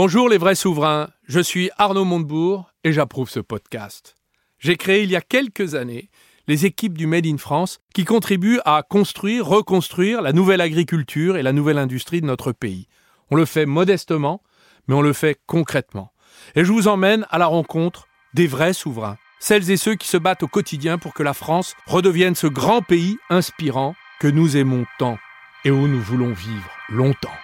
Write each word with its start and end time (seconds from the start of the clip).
Bonjour 0.00 0.28
les 0.28 0.38
vrais 0.38 0.54
souverains, 0.54 1.08
je 1.26 1.40
suis 1.40 1.70
Arnaud 1.76 2.04
Montebourg 2.04 2.70
et 2.84 2.92
j'approuve 2.92 3.28
ce 3.28 3.40
podcast. 3.40 4.14
J'ai 4.60 4.76
créé 4.76 5.02
il 5.02 5.10
y 5.10 5.16
a 5.16 5.20
quelques 5.20 5.74
années 5.74 6.08
les 6.46 6.66
équipes 6.66 6.96
du 6.96 7.08
Made 7.08 7.26
in 7.26 7.36
France 7.36 7.80
qui 7.92 8.04
contribuent 8.04 8.60
à 8.64 8.84
construire, 8.88 9.44
reconstruire 9.44 10.22
la 10.22 10.32
nouvelle 10.32 10.60
agriculture 10.60 11.36
et 11.36 11.42
la 11.42 11.52
nouvelle 11.52 11.78
industrie 11.78 12.20
de 12.20 12.26
notre 12.26 12.52
pays. 12.52 12.86
On 13.32 13.34
le 13.34 13.44
fait 13.44 13.66
modestement, 13.66 14.40
mais 14.86 14.94
on 14.94 15.02
le 15.02 15.12
fait 15.12 15.36
concrètement. 15.48 16.12
Et 16.54 16.64
je 16.64 16.70
vous 16.70 16.86
emmène 16.86 17.26
à 17.30 17.38
la 17.38 17.46
rencontre 17.46 18.06
des 18.34 18.46
vrais 18.46 18.74
souverains, 18.74 19.18
celles 19.40 19.68
et 19.68 19.76
ceux 19.76 19.96
qui 19.96 20.06
se 20.06 20.16
battent 20.16 20.44
au 20.44 20.48
quotidien 20.48 20.98
pour 20.98 21.12
que 21.12 21.24
la 21.24 21.34
France 21.34 21.74
redevienne 21.88 22.36
ce 22.36 22.46
grand 22.46 22.82
pays 22.82 23.18
inspirant 23.30 23.96
que 24.20 24.28
nous 24.28 24.56
aimons 24.56 24.84
tant 25.00 25.18
et 25.64 25.72
où 25.72 25.88
nous 25.88 26.00
voulons 26.00 26.34
vivre 26.34 26.70
longtemps. 26.88 27.34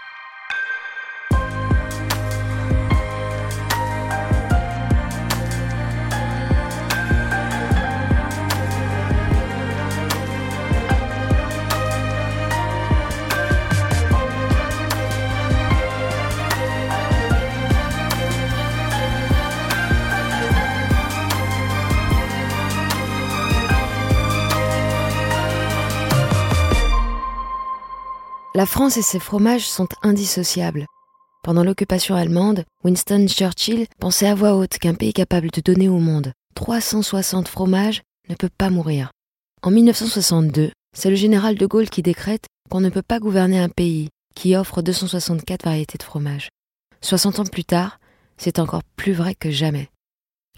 La 28.57 28.67
France 28.67 28.97
et 28.97 29.03
ses 29.03 29.19
fromages 29.19 29.67
sont 29.67 29.89
indissociables. 30.03 30.87
Pendant 31.43 31.65
l'occupation 31.65 32.15
allemande, 32.15 32.65
Winston 32.85 33.27
Churchill 33.27 33.89
pensait 33.99 34.29
à 34.29 34.37
voix 34.37 34.55
haute 34.55 34.79
qu'un 34.79 34.95
pays 34.95 35.13
capable 35.13 35.51
de 35.51 35.61
donner 35.61 35.89
au 35.89 35.99
monde 35.99 36.33
360 36.55 37.49
fromages 37.49 38.03
ne 38.29 38.37
peut 38.37 38.51
pas 38.57 38.71
mourir. 38.71 39.11
En 39.63 39.73
1962, 39.73 40.71
c'est 40.97 41.11
le 41.11 41.17
général 41.17 41.57
de 41.57 41.67
Gaulle 41.67 41.91
qui 41.91 42.03
décrète 42.03 42.47
qu'on 42.71 42.81
ne 42.81 42.91
peut 42.91 43.03
pas 43.03 43.19
gouverner 43.19 43.59
un 43.59 43.69
pays 43.69 44.11
qui 44.37 44.55
offre 44.55 44.83
264 44.83 45.65
variétés 45.65 45.99
de 45.99 46.05
fromage. 46.05 46.49
60 47.01 47.41
ans 47.41 47.47
plus 47.47 47.65
tard, 47.65 47.99
c'est 48.37 48.61
encore 48.61 48.85
plus 48.95 49.15
vrai 49.15 49.35
que 49.35 49.51
jamais. 49.51 49.89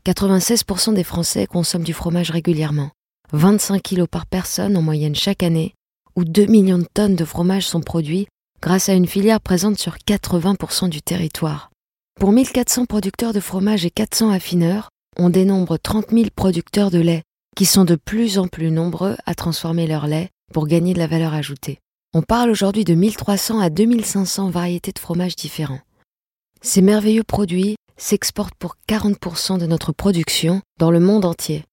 96% 0.05 0.93
des 0.93 1.03
Français 1.03 1.47
consomment 1.47 1.83
du 1.83 1.95
fromage 1.95 2.31
régulièrement, 2.31 2.91
25 3.33 3.81
kilos 3.83 4.09
par 4.11 4.27
personne 4.27 4.77
en 4.77 4.83
moyenne 4.83 5.15
chaque 5.15 5.43
année, 5.43 5.76
où 6.17 6.25
2 6.25 6.47
millions 6.47 6.79
de 6.79 6.87
tonnes 6.93 7.15
de 7.15 7.25
fromage 7.25 7.67
sont 7.67 7.83
produits 7.83 8.27
grâce 8.63 8.89
à 8.89 8.95
une 8.95 9.07
filière 9.07 9.41
présente 9.41 9.79
sur 9.79 9.97
80% 9.97 10.89
du 10.89 11.03
territoire. 11.03 11.71
Pour 12.19 12.33
1400 12.33 12.87
producteurs 12.87 13.35
de 13.35 13.41
fromage 13.41 13.85
et 13.85 13.91
400 13.91 14.31
affineurs, 14.31 14.89
on 15.19 15.29
dénombre 15.29 15.79
30 15.79 16.11
000 16.11 16.27
producteurs 16.35 16.91
de 16.91 16.99
lait, 16.99 17.23
qui 17.55 17.67
sont 17.67 17.85
de 17.85 17.97
plus 17.97 18.39
en 18.39 18.49
plus 18.49 18.71
nombreux 18.71 19.17
à 19.27 19.35
transformer 19.35 19.87
leur 19.87 20.07
lait 20.07 20.31
pour 20.53 20.67
gagner 20.67 20.95
de 20.95 20.99
la 20.99 21.07
valeur 21.07 21.35
ajoutée. 21.35 21.79
On 22.15 22.23
parle 22.23 22.51
aujourd'hui 22.51 22.85
de 22.85 22.95
1300 22.95 23.61
à 23.61 23.69
2500 23.69 24.49
variétés 24.49 24.93
de 24.93 24.99
fromages 24.99 25.37
différents. 25.37 25.81
Ces 26.63 26.81
merveilleux 26.81 27.25
produits 27.25 27.77
s'exportent 27.99 28.55
pour 28.59 28.77
40% 28.89 29.59
de 29.59 29.67
notre 29.67 29.93
production 29.93 30.63
dans 30.79 30.91
le 30.91 31.01
monde 31.01 31.27
entier. 31.27 31.65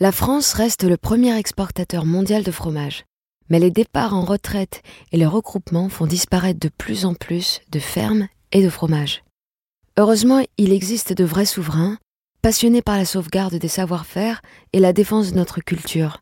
La 0.00 0.12
France 0.12 0.54
reste 0.54 0.84
le 0.84 0.96
premier 0.96 1.36
exportateur 1.38 2.06
mondial 2.06 2.42
de 2.42 2.50
fromage 2.50 3.04
mais 3.48 3.58
les 3.58 3.70
départs 3.70 4.14
en 4.14 4.24
retraite 4.24 4.82
et 5.12 5.16
les 5.16 5.26
regroupements 5.26 5.88
font 5.88 6.06
disparaître 6.06 6.60
de 6.60 6.68
plus 6.68 7.04
en 7.04 7.14
plus 7.14 7.60
de 7.70 7.78
fermes 7.78 8.28
et 8.52 8.62
de 8.62 8.70
fromages. 8.70 9.22
Heureusement, 9.96 10.42
il 10.58 10.72
existe 10.72 11.12
de 11.12 11.24
vrais 11.24 11.46
souverains, 11.46 11.98
passionnés 12.42 12.82
par 12.82 12.96
la 12.96 13.04
sauvegarde 13.04 13.54
des 13.54 13.68
savoir-faire 13.68 14.42
et 14.72 14.80
la 14.80 14.92
défense 14.92 15.32
de 15.32 15.36
notre 15.36 15.60
culture. 15.60 16.20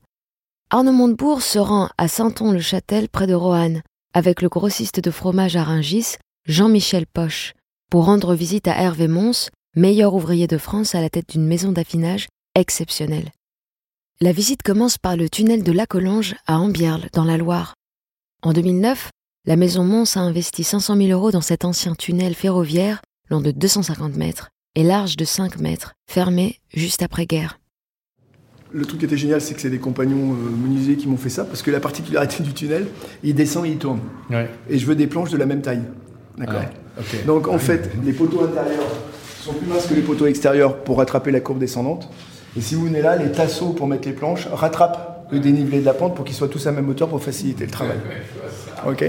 Arnaud 0.70 0.93
Montebourg 0.93 1.43
se 1.43 1.59
rend 1.59 1.88
à 1.99 2.09
Sainton-le-Châtel 2.09 3.09
près 3.09 3.27
de 3.27 3.34
Roanne, 3.34 3.82
avec 4.15 4.43
le 4.43 4.49
grossiste 4.49 5.00
de 5.00 5.11
fromage 5.11 5.56
à 5.56 5.65
Rungis, 5.65 6.16
Jean-Michel 6.47 7.06
Poche, 7.06 7.55
pour 7.91 8.05
rendre 8.06 8.34
visite 8.34 8.69
à 8.69 8.81
Hervé 8.81 9.09
Mons, 9.09 9.50
meilleur 9.77 10.15
ouvrier 10.15 10.47
de 10.47 10.59
France 10.59 10.94
à 10.94 11.00
la 11.00 11.11
tête 11.11 11.31
d'une 11.31 11.47
maison 11.47 11.72
d'affinage 11.72 12.28
exceptionnelle. 12.55 13.31
La 14.22 14.31
visite 14.31 14.62
commence 14.62 14.99
par 14.99 15.16
le 15.16 15.28
tunnel 15.28 15.65
de 15.65 15.72
Lacolonge 15.72 16.37
à 16.47 16.60
Ambierle, 16.60 17.09
dans 17.12 17.25
la 17.25 17.37
Loire. 17.37 17.75
En 18.44 18.53
2009, 18.53 19.10
la 19.47 19.56
maison 19.56 19.83
Mons 19.83 20.16
a 20.16 20.21
investi 20.21 20.62
500 20.62 20.97
000 20.97 21.09
euros 21.09 21.33
dans 21.33 21.41
cet 21.41 21.65
ancien 21.65 21.97
tunnel 21.97 22.34
ferroviaire, 22.34 23.03
long 23.31 23.41
de 23.41 23.50
250 23.50 24.15
mètres 24.16 24.50
et 24.77 24.84
large 24.84 25.16
de 25.16 25.25
5 25.25 25.59
mètres, 25.59 25.94
fermé 26.09 26.61
juste 26.72 27.03
après-guerre. 27.03 27.59
Le 28.71 28.87
truc 28.87 29.00
qui 29.00 29.06
était 29.06 29.16
génial, 29.16 29.41
c'est 29.41 29.55
que 29.55 29.61
c'est 29.61 29.71
des 29.71 29.81
compagnons 29.81 30.34
euh, 30.34 30.50
menuisiers 30.50 30.94
qui 30.97 31.09
m'ont 31.09 31.16
fait 31.16 31.28
ça, 31.28 31.44
parce 31.44 31.62
que 31.62 31.72
la 31.72 31.81
particularité 31.81 32.44
du 32.44 32.55
tunnel, 32.55 32.87
il 33.25 33.34
descend 33.34 33.66
et 33.66 33.71
il 33.71 33.78
tourne. 33.78 34.03
Et 34.71 34.78
je 34.78 34.87
veux 34.87 34.94
des 34.94 35.09
planches 35.09 35.31
de 35.31 35.37
la 35.37 35.47
même 35.47 35.62
taille. 35.62 35.82
D'accord 36.38 36.62
Donc 37.27 37.49
en 37.49 37.59
fait, 37.59 37.91
les 38.05 38.12
poteaux 38.12 38.44
intérieurs 38.44 38.87
sont 39.41 39.53
plus 39.53 39.66
minces 39.66 39.88
que 39.88 39.94
les 39.94 40.03
poteaux 40.03 40.27
extérieurs 40.27 40.84
pour 40.84 40.99
rattraper 40.99 41.32
la 41.32 41.41
courbe 41.41 41.59
descendante. 41.59 42.09
Et 42.56 42.60
si 42.60 42.74
vous 42.74 42.84
venez 42.84 43.00
là, 43.00 43.16
les 43.16 43.32
tasseaux 43.32 43.70
pour 43.70 43.86
mettre 43.86 44.06
les 44.06 44.14
planches 44.14 44.46
rattrapent 44.52 45.26
le 45.30 45.40
dénivelé 45.40 45.80
de 45.80 45.86
la 45.86 45.94
pente 45.94 46.14
pour 46.14 46.24
qu'ils 46.24 46.34
soient 46.36 46.48
tous 46.48 46.66
à 46.66 46.72
même 46.72 46.88
hauteur 46.88 47.08
pour 47.08 47.22
faciliter 47.22 47.64
le 47.64 47.70
travail. 47.70 47.96
Ok 48.86 49.04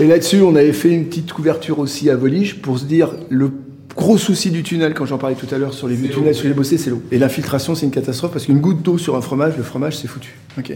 Et 0.00 0.06
là-dessus, 0.06 0.40
on 0.40 0.56
avait 0.56 0.72
fait 0.72 0.90
une 0.90 1.06
petite 1.06 1.32
couverture 1.32 1.78
aussi 1.78 2.08
à 2.08 2.16
volige 2.16 2.62
pour 2.62 2.78
se 2.78 2.86
dire 2.86 3.10
le 3.28 3.50
gros 3.94 4.16
souci 4.16 4.50
du 4.50 4.62
tunnel, 4.62 4.94
quand 4.94 5.04
j'en 5.04 5.18
parlais 5.18 5.36
tout 5.36 5.52
à 5.54 5.58
l'heure 5.58 5.74
sur 5.74 5.86
les 5.86 5.96
tunnels 5.96 6.34
sur 6.34 6.48
les 6.48 6.54
bossés, 6.54 6.78
c'est 6.78 6.88
l'eau. 6.88 7.02
Et 7.10 7.18
l'infiltration, 7.18 7.74
c'est 7.74 7.84
une 7.84 7.92
catastrophe 7.92 8.32
parce 8.32 8.46
qu'une 8.46 8.60
goutte 8.60 8.80
d'eau 8.80 8.96
sur 8.96 9.16
un 9.16 9.20
fromage, 9.20 9.58
le 9.58 9.62
fromage, 9.62 9.98
c'est 9.98 10.08
foutu. 10.08 10.38
Ok 10.58 10.72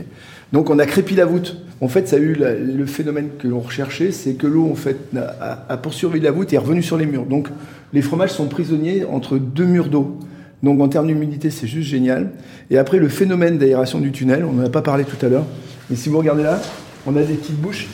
Donc 0.52 0.68
on 0.68 0.78
a 0.78 0.84
crépi 0.84 1.14
la 1.14 1.24
voûte. 1.24 1.56
En 1.80 1.88
fait, 1.88 2.06
ça 2.08 2.16
a 2.16 2.18
eu 2.18 2.34
le 2.34 2.84
phénomène 2.84 3.30
que 3.38 3.48
l'on 3.48 3.60
recherchait, 3.60 4.12
c'est 4.12 4.34
que 4.34 4.46
l'eau, 4.46 4.68
en 4.70 4.74
fait, 4.74 4.98
a, 5.16 5.64
a 5.66 5.76
poursuivi 5.78 6.20
la 6.20 6.30
voûte 6.30 6.52
et 6.52 6.56
est 6.56 6.58
revenue 6.58 6.82
sur 6.82 6.98
les 6.98 7.06
murs. 7.06 7.24
Donc 7.24 7.48
les 7.94 8.02
fromages 8.02 8.32
sont 8.32 8.46
prisonniers 8.46 9.06
entre 9.06 9.38
deux 9.38 9.64
murs 9.64 9.88
d'eau. 9.88 10.18
Donc 10.62 10.80
en 10.80 10.88
termes 10.88 11.06
d'humidité, 11.06 11.50
c'est 11.50 11.66
juste 11.66 11.88
génial. 11.88 12.30
Et 12.70 12.78
après, 12.78 12.98
le 12.98 13.08
phénomène 13.08 13.58
d'aération 13.58 13.98
du 13.98 14.12
tunnel, 14.12 14.44
on 14.44 14.52
n'en 14.52 14.64
a 14.64 14.70
pas 14.70 14.82
parlé 14.82 15.04
tout 15.04 15.24
à 15.24 15.28
l'heure, 15.28 15.44
mais 15.90 15.96
si 15.96 16.08
vous 16.08 16.18
regardez 16.18 16.42
là, 16.42 16.60
on 17.06 17.16
a 17.16 17.22
des 17.22 17.34
petites 17.34 17.60
bouches 17.60 17.88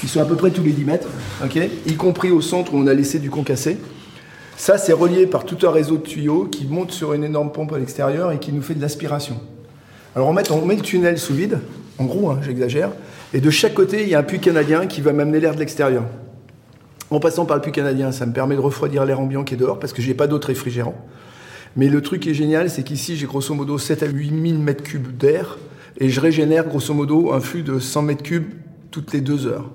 qui 0.00 0.08
sont 0.08 0.20
à 0.20 0.24
peu 0.24 0.36
près 0.36 0.50
tous 0.50 0.62
les 0.62 0.72
10 0.72 0.84
mètres, 0.84 1.08
y 1.86 1.94
compris 1.94 2.30
au 2.30 2.40
centre 2.40 2.74
où 2.74 2.78
on 2.78 2.86
a 2.86 2.94
laissé 2.94 3.18
du 3.18 3.30
concassé. 3.30 3.78
Ça, 4.56 4.78
c'est 4.78 4.92
relié 4.92 5.26
par 5.26 5.44
tout 5.44 5.66
un 5.66 5.70
réseau 5.70 5.96
de 5.96 6.02
tuyaux 6.02 6.44
qui 6.44 6.66
monte 6.66 6.92
sur 6.92 7.12
une 7.12 7.24
énorme 7.24 7.50
pompe 7.50 7.72
à 7.72 7.78
l'extérieur 7.78 8.30
et 8.32 8.38
qui 8.38 8.52
nous 8.52 8.62
fait 8.62 8.74
de 8.74 8.82
l'aspiration. 8.82 9.40
Alors 10.14 10.28
on 10.28 10.32
met, 10.32 10.76
le 10.76 10.82
tunnel 10.82 11.18
sous 11.18 11.34
vide, 11.34 11.58
en 11.98 12.04
gros, 12.04 12.30
hein, 12.30 12.38
j'exagère, 12.42 12.90
et 13.32 13.40
de 13.40 13.50
chaque 13.50 13.74
côté, 13.74 14.02
il 14.02 14.08
y 14.08 14.14
a 14.14 14.20
un 14.20 14.22
puits 14.22 14.38
canadien 14.38 14.86
qui 14.86 15.00
va 15.00 15.12
m'amener 15.12 15.40
l'air 15.40 15.54
de 15.54 15.58
l'extérieur. 15.58 16.04
En 17.10 17.18
passant 17.18 17.46
par 17.46 17.56
le 17.56 17.62
puits 17.62 17.72
canadien, 17.72 18.12
ça 18.12 18.24
me 18.24 18.32
permet 18.32 18.54
de 18.54 18.60
refroidir 18.60 19.04
l'air 19.04 19.18
ambiant 19.18 19.42
qui 19.42 19.54
est 19.54 19.56
dehors 19.56 19.80
parce 19.80 19.92
que 19.92 20.02
je 20.02 20.08
n'ai 20.08 20.14
pas 20.14 20.28
d'autre 20.28 20.48
réfrigérant. 20.48 20.94
Mais 21.76 21.88
le 21.88 22.00
truc 22.02 22.22
qui 22.22 22.30
est 22.30 22.34
génial, 22.34 22.70
c'est 22.70 22.84
qu'ici, 22.84 23.16
j'ai 23.16 23.26
grosso 23.26 23.52
modo 23.54 23.78
7 23.78 24.02
à 24.04 24.06
8 24.06 24.48
000 24.48 24.58
mètres 24.58 24.84
cubes 24.84 25.16
d'air 25.16 25.58
et 25.98 26.08
je 26.08 26.20
régénère 26.20 26.66
grosso 26.66 26.94
modo 26.94 27.32
un 27.32 27.40
flux 27.40 27.62
de 27.62 27.78
100 27.78 28.02
mètres 28.02 28.22
cubes 28.22 28.46
toutes 28.90 29.12
les 29.12 29.20
deux 29.20 29.46
heures. 29.46 29.70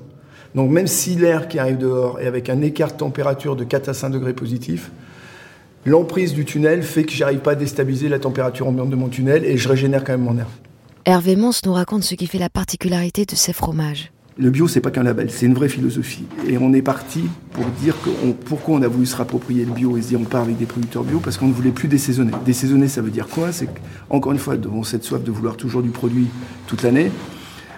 Donc 0.56 0.72
même 0.72 0.88
si 0.88 1.16
l'air 1.16 1.48
qui 1.48 1.60
arrive 1.60 1.78
dehors 1.78 2.20
est 2.20 2.26
avec 2.26 2.50
un 2.50 2.62
écart 2.62 2.94
de 2.94 2.98
température 2.98 3.56
de 3.56 3.64
4 3.64 3.90
à 3.90 3.94
5 3.94 4.10
degrés 4.10 4.34
positifs, 4.34 4.92
l'emprise 5.86 6.34
du 6.34 6.46
tunnel 6.46 6.84
fait 6.84 7.04
que 7.04 7.12
j'arrive 7.12 7.40
pas 7.40 7.52
à 7.52 7.56
déstabiliser 7.56 8.10
la 8.10 8.20
température 8.20 8.68
ambiante 8.68 8.90
de 8.90 8.96
mon 8.96 9.10
tunnel 9.10 9.46
et 9.46 9.58
je 9.58 9.68
régénère 9.68 10.04
quand 10.04 10.14
même 10.14 10.24
mon 10.24 10.38
air. 10.38 10.48
Hervé 11.06 11.36
Mons 11.36 11.52
nous 11.66 11.74
raconte 11.74 12.04
ce 12.04 12.16
qui 12.16 12.28
fait 12.28 12.40
la 12.40 12.50
particularité 12.50 13.26
de 13.26 13.36
ces 13.36 13.54
fromages. 13.54 14.12
Le 14.42 14.52
bio, 14.52 14.70
c'est 14.70 14.80
pas 14.80 14.90
qu'un 14.90 15.04
label, 15.04 15.30
c'est 15.30 15.48
une 15.48 15.54
vraie 15.54 15.68
philosophie. 15.68 16.24
Et 16.48 16.58
on 16.58 16.72
est 16.72 16.82
parti 16.82 17.24
pour 17.52 17.66
dire 17.82 17.94
que 18.02 18.10
pourquoi 18.46 18.76
on 18.76 18.82
a 18.84 18.88
voulu 18.88 19.06
se 19.06 19.18
rapproprier 19.18 19.66
le 19.66 19.74
bio 19.74 19.98
et 19.98 20.02
se 20.02 20.08
dire 20.08 20.22
on 20.22 20.24
part 20.24 20.44
avec 20.44 20.58
des 20.58 20.66
producteurs 20.66 21.04
bio 21.04 21.20
parce 21.20 21.38
qu'on 21.38 21.50
ne 21.50 21.54
voulait 21.54 21.72
plus 21.72 21.90
désaisonner. 21.90 22.32
Désaisonner, 22.46 22.88
ça 22.88 23.02
veut 23.02 23.12
dire 23.12 23.28
quoi? 23.28 23.52
C'est 23.52 23.68
encore 24.10 24.32
une 24.32 24.38
fois, 24.38 24.56
devant 24.56 24.84
cette 24.84 25.04
soif 25.04 25.22
de 25.26 25.30
vouloir 25.30 25.58
toujours 25.58 25.82
du 25.82 25.90
produit 25.90 26.28
toute 26.68 26.84
l'année, 26.84 27.12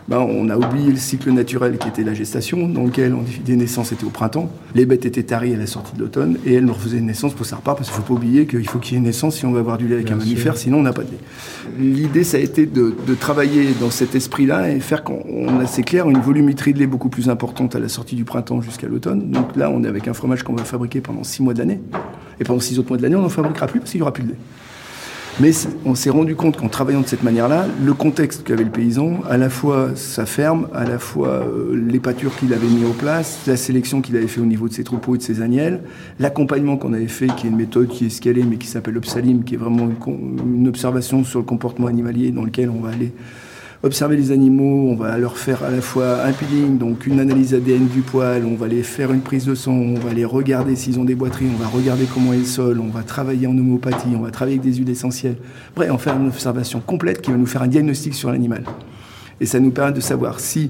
ben, 0.07 0.19
on 0.19 0.49
a 0.49 0.57
oublié 0.57 0.91
le 0.91 0.97
cycle 0.97 1.31
naturel 1.31 1.77
qui 1.77 1.87
était 1.87 2.03
la 2.03 2.13
gestation, 2.13 2.67
dans 2.67 2.83
lequel 2.83 3.13
on, 3.13 3.23
des 3.45 3.55
naissances 3.55 3.91
étaient 3.91 4.03
au 4.03 4.09
printemps, 4.09 4.51
les 4.75 4.85
bêtes 4.85 5.05
étaient 5.05 5.23
taries 5.23 5.53
à 5.53 5.57
la 5.57 5.67
sortie 5.67 5.95
de 5.95 6.01
l'automne, 6.01 6.37
et 6.45 6.55
elles 6.55 6.65
nous 6.65 6.73
refaisaient 6.73 6.97
une 6.97 7.05
naissance 7.05 7.33
pour 7.33 7.45
ça 7.45 7.57
repart, 7.57 7.77
parce 7.77 7.89
qu'il 7.89 7.99
ne 7.99 8.05
faut 8.05 8.13
pas 8.13 8.19
oublier 8.19 8.45
qu'il 8.45 8.67
faut 8.67 8.79
qu'il 8.79 8.93
y 8.93 8.95
ait 8.95 8.99
une 8.99 9.05
naissance 9.05 9.37
si 9.37 9.45
on 9.45 9.51
veut 9.51 9.59
avoir 9.59 9.77
du 9.77 9.87
lait 9.87 9.95
avec 9.95 10.11
un 10.11 10.15
mammifère, 10.15 10.57
sinon 10.57 10.79
on 10.79 10.83
n'a 10.83 10.93
pas 10.93 11.03
de 11.03 11.11
lait. 11.11 11.19
L'idée, 11.79 12.23
ça 12.23 12.37
a 12.37 12.39
été 12.39 12.65
de, 12.65 12.93
travailler 13.19 13.73
dans 13.79 13.91
cet 13.91 14.15
esprit-là 14.15 14.71
et 14.71 14.79
faire 14.79 15.03
qu'on 15.03 15.59
a, 15.59 15.65
c'est 15.67 15.83
clair, 15.83 16.09
une 16.09 16.19
volumétrie 16.19 16.73
de 16.73 16.79
lait 16.79 16.87
beaucoup 16.87 17.09
plus 17.09 17.29
importante 17.29 17.75
à 17.75 17.79
la 17.79 17.89
sortie 17.89 18.15
du 18.15 18.23
printemps 18.23 18.61
jusqu'à 18.61 18.87
l'automne. 18.87 19.29
Donc 19.29 19.55
là, 19.55 19.69
on 19.69 19.83
est 19.83 19.87
avec 19.87 20.07
un 20.07 20.13
fromage 20.13 20.43
qu'on 20.43 20.53
va 20.53 20.63
fabriquer 20.63 21.01
pendant 21.01 21.23
six 21.23 21.43
mois 21.43 21.53
de 21.53 21.59
l'année, 21.59 21.79
et 22.39 22.43
pendant 22.43 22.59
six 22.59 22.79
autres 22.79 22.89
mois 22.89 22.97
de 22.97 23.03
l'année, 23.03 23.15
on 23.15 23.21
n'en 23.21 23.29
fabriquera 23.29 23.67
plus 23.67 23.79
parce 23.79 23.91
qu'il 23.91 23.99
n'y 23.99 24.03
aura 24.03 24.13
plus 24.13 24.23
de 24.23 24.29
lait. 24.29 24.37
Mais 25.41 25.53
on 25.85 25.95
s'est 25.95 26.11
rendu 26.11 26.35
compte 26.35 26.55
qu'en 26.57 26.69
travaillant 26.69 27.01
de 27.01 27.07
cette 27.07 27.23
manière-là, 27.23 27.65
le 27.83 27.95
contexte 27.95 28.43
qu'avait 28.43 28.63
le 28.63 28.69
paysan, 28.69 29.21
à 29.27 29.37
la 29.37 29.49
fois 29.49 29.89
sa 29.95 30.27
ferme, 30.27 30.67
à 30.71 30.83
la 30.83 30.99
fois 30.99 31.29
euh, 31.29 31.75
les 31.89 31.99
pâtures 31.99 32.35
qu'il 32.35 32.53
avait 32.53 32.67
mis 32.67 32.85
en 32.85 32.91
place, 32.91 33.39
la 33.47 33.57
sélection 33.57 34.01
qu'il 34.01 34.15
avait 34.17 34.27
fait 34.27 34.39
au 34.39 34.45
niveau 34.45 34.69
de 34.69 34.73
ses 34.73 34.83
troupeaux 34.83 35.15
et 35.15 35.17
de 35.17 35.23
ses 35.23 35.41
agnelles, 35.41 35.81
l'accompagnement 36.19 36.77
qu'on 36.77 36.93
avait 36.93 37.07
fait, 37.07 37.25
qui 37.35 37.47
est 37.47 37.49
une 37.49 37.55
méthode 37.55 37.87
qui 37.87 38.03
est 38.03 38.07
escalée, 38.07 38.43
mais 38.47 38.57
qui 38.57 38.67
s'appelle 38.67 38.95
Opsalim, 38.97 39.43
qui 39.43 39.55
est 39.55 39.57
vraiment 39.57 39.89
une 40.45 40.67
observation 40.67 41.23
sur 41.23 41.39
le 41.39 41.45
comportement 41.45 41.87
animalier 41.87 42.29
dans 42.29 42.43
lequel 42.43 42.69
on 42.69 42.79
va 42.79 42.89
aller 42.89 43.11
observer 43.83 44.15
les 44.15 44.31
animaux, 44.31 44.89
on 44.91 44.95
va 44.95 45.17
leur 45.17 45.37
faire 45.37 45.63
à 45.63 45.71
la 45.71 45.81
fois 45.81 46.23
un 46.23 46.31
peeling, 46.33 46.77
donc 46.77 47.07
une 47.07 47.19
analyse 47.19 47.53
ADN 47.53 47.87
du 47.87 48.01
poil, 48.01 48.45
on 48.45 48.55
va 48.55 48.67
les 48.67 48.83
faire 48.83 49.11
une 49.11 49.21
prise 49.21 49.45
de 49.45 49.55
sang, 49.55 49.73
on 49.73 49.95
va 49.95 50.13
les 50.13 50.25
regarder 50.25 50.75
s'ils 50.75 50.99
ont 50.99 51.03
des 51.03 51.15
boiteries, 51.15 51.47
on 51.53 51.57
va 51.57 51.67
regarder 51.67 52.05
comment 52.05 52.33
est 52.33 52.37
le 52.37 52.45
sol, 52.45 52.79
on 52.79 52.89
va 52.89 53.01
travailler 53.01 53.47
en 53.47 53.57
homéopathie, 53.57 54.09
on 54.15 54.21
va 54.21 54.29
travailler 54.29 54.59
avec 54.59 54.69
des 54.69 54.77
huiles 54.77 54.89
essentielles. 54.89 55.37
Bref, 55.75 55.89
on 55.91 55.97
faire 55.97 56.15
une 56.15 56.27
observation 56.27 56.79
complète 56.79 57.21
qui 57.21 57.31
va 57.31 57.37
nous 57.37 57.47
faire 57.47 57.63
un 57.63 57.67
diagnostic 57.67 58.13
sur 58.13 58.31
l'animal. 58.31 58.63
Et 59.39 59.47
ça 59.47 59.59
nous 59.59 59.71
permet 59.71 59.93
de 59.93 60.01
savoir 60.01 60.39
si 60.39 60.69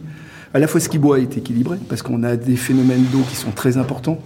à 0.54 0.60
la 0.60 0.68
fois 0.68 0.80
ce 0.80 0.90
qui 0.90 0.98
boit 0.98 1.20
est 1.20 1.38
équilibré, 1.38 1.78
parce 1.90 2.02
qu'on 2.02 2.24
a 2.24 2.36
des 2.36 2.56
phénomènes 2.56 3.06
d'eau 3.12 3.24
qui 3.30 3.36
sont 3.36 3.52
très 3.52 3.78
importants, 3.78 4.20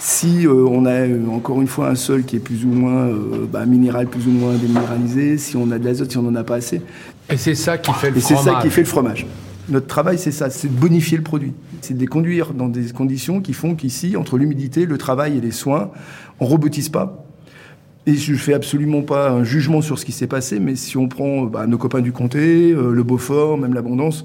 si 0.00 0.46
euh, 0.46 0.66
on 0.66 0.86
a 0.86 0.92
euh, 0.92 1.26
encore 1.28 1.60
une 1.60 1.68
fois 1.68 1.88
un 1.88 1.94
sol 1.94 2.24
qui 2.24 2.36
est 2.36 2.40
plus 2.40 2.64
ou 2.64 2.68
moins 2.68 3.04
euh, 3.06 3.46
bah, 3.50 3.66
minéral, 3.66 4.06
plus 4.06 4.26
ou 4.26 4.30
moins 4.30 4.54
déminéralisé, 4.54 5.36
si 5.36 5.56
on 5.56 5.70
a 5.70 5.78
de 5.78 5.84
l'azote, 5.84 6.10
si 6.10 6.16
on 6.16 6.22
n'en 6.22 6.34
a 6.36 6.42
pas 6.42 6.56
assez. 6.56 6.80
Et 7.30 7.36
c'est 7.36 7.54
ça 7.54 7.78
qui 7.78 7.92
fait 7.92 8.10
le 8.10 8.18
Et 8.18 8.20
c'est 8.20 8.36
ça 8.36 8.60
qui 8.62 8.70
fait 8.70 8.82
le 8.82 8.86
fromage. 8.86 9.26
Notre 9.68 9.86
travail, 9.86 10.18
c'est 10.18 10.32
ça, 10.32 10.50
c'est 10.50 10.68
de 10.68 10.78
bonifier 10.78 11.16
le 11.16 11.22
produit. 11.22 11.52
C'est 11.80 11.94
de 11.94 12.00
les 12.00 12.06
conduire 12.06 12.52
dans 12.54 12.68
des 12.68 12.90
conditions 12.92 13.40
qui 13.40 13.52
font 13.52 13.74
qu'ici, 13.74 14.16
entre 14.16 14.36
l'humidité, 14.36 14.84
le 14.84 14.98
travail 14.98 15.38
et 15.38 15.40
les 15.40 15.52
soins, 15.52 15.90
on 16.40 16.46
robotise 16.46 16.88
pas. 16.88 17.24
Et 18.06 18.14
je 18.14 18.34
fais 18.34 18.54
absolument 18.54 19.02
pas 19.02 19.30
un 19.30 19.44
jugement 19.44 19.80
sur 19.80 19.98
ce 19.98 20.04
qui 20.04 20.12
s'est 20.12 20.26
passé, 20.26 20.58
mais 20.58 20.74
si 20.74 20.96
on 20.96 21.06
prend 21.06 21.42
bah, 21.42 21.66
nos 21.66 21.78
copains 21.78 22.00
du 22.00 22.12
comté, 22.12 22.72
le 22.72 23.02
Beaufort, 23.04 23.58
même 23.58 23.74
l'abondance, 23.74 24.24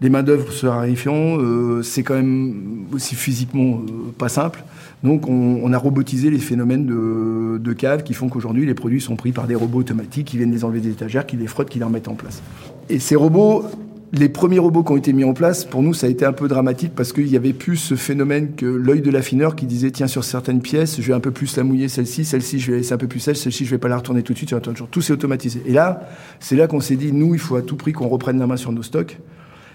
les 0.00 0.10
main-d'œuvre 0.10 0.52
se 0.52 0.66
raréfiant, 0.66 1.38
c'est 1.82 2.02
quand 2.02 2.14
même 2.14 2.84
aussi 2.92 3.14
physiquement 3.14 3.80
pas 4.18 4.28
simple. 4.28 4.62
Donc 5.02 5.28
on, 5.28 5.72
a 5.72 5.78
robotisé 5.78 6.30
les 6.30 6.38
phénomènes 6.38 6.86
de, 6.86 7.58
de 7.58 7.72
cave 7.72 8.02
qui 8.02 8.14
font 8.14 8.28
qu'aujourd'hui 8.28 8.66
les 8.66 8.74
produits 8.74 9.00
sont 9.00 9.16
pris 9.16 9.32
par 9.32 9.46
des 9.46 9.54
robots 9.54 9.78
automatiques 9.78 10.28
qui 10.28 10.36
viennent 10.36 10.52
les 10.52 10.64
enlever 10.64 10.80
des 10.80 10.90
étagères, 10.90 11.26
qui 11.26 11.36
les 11.36 11.46
frottent, 11.46 11.68
qui 11.68 11.78
les 11.78 11.84
remettent 11.84 12.08
en 12.08 12.14
place. 12.14 12.42
Et 12.88 12.98
ces 12.98 13.16
robots, 13.16 13.64
les 14.12 14.28
premiers 14.28 14.58
robots 14.58 14.82
qui 14.82 14.92
ont 14.92 14.96
été 14.96 15.12
mis 15.12 15.24
en 15.24 15.34
place, 15.34 15.64
pour 15.64 15.82
nous, 15.82 15.92
ça 15.92 16.06
a 16.06 16.10
été 16.10 16.24
un 16.24 16.32
peu 16.32 16.48
dramatique 16.48 16.92
parce 16.94 17.12
qu'il 17.12 17.28
y 17.28 17.36
avait 17.36 17.52
plus 17.52 17.76
ce 17.76 17.94
phénomène 17.94 18.54
que 18.56 18.66
l'œil 18.66 19.00
de 19.00 19.10
l'affineur 19.10 19.56
qui 19.56 19.66
disait 19.66 19.90
tiens 19.90 20.06
sur 20.06 20.24
certaines 20.24 20.60
pièces, 20.60 21.00
je 21.00 21.06
vais 21.06 21.12
un 21.12 21.20
peu 21.20 21.30
plus 21.30 21.56
la 21.56 21.64
mouiller 21.64 21.88
celle-ci, 21.88 22.24
celle-ci 22.24 22.58
je 22.58 22.70
vais 22.70 22.78
laisser 22.78 22.94
un 22.94 22.98
peu 22.98 23.08
plus 23.08 23.20
sèche, 23.20 23.38
celle-ci 23.38 23.64
je 23.64 23.70
vais 23.70 23.78
pas 23.78 23.88
la 23.88 23.96
retourner 23.96 24.22
tout 24.22 24.32
de 24.32 24.38
suite. 24.38 24.54
Tout 24.90 25.02
s'est 25.02 25.12
automatisé. 25.12 25.62
Et 25.66 25.72
là, 25.72 26.08
c'est 26.40 26.56
là 26.56 26.66
qu'on 26.66 26.80
s'est 26.80 26.96
dit 26.96 27.12
nous, 27.12 27.34
il 27.34 27.40
faut 27.40 27.56
à 27.56 27.62
tout 27.62 27.76
prix 27.76 27.92
qu'on 27.92 28.08
reprenne 28.08 28.38
la 28.38 28.46
main 28.46 28.56
sur 28.56 28.72
nos 28.72 28.82
stocks. 28.82 29.18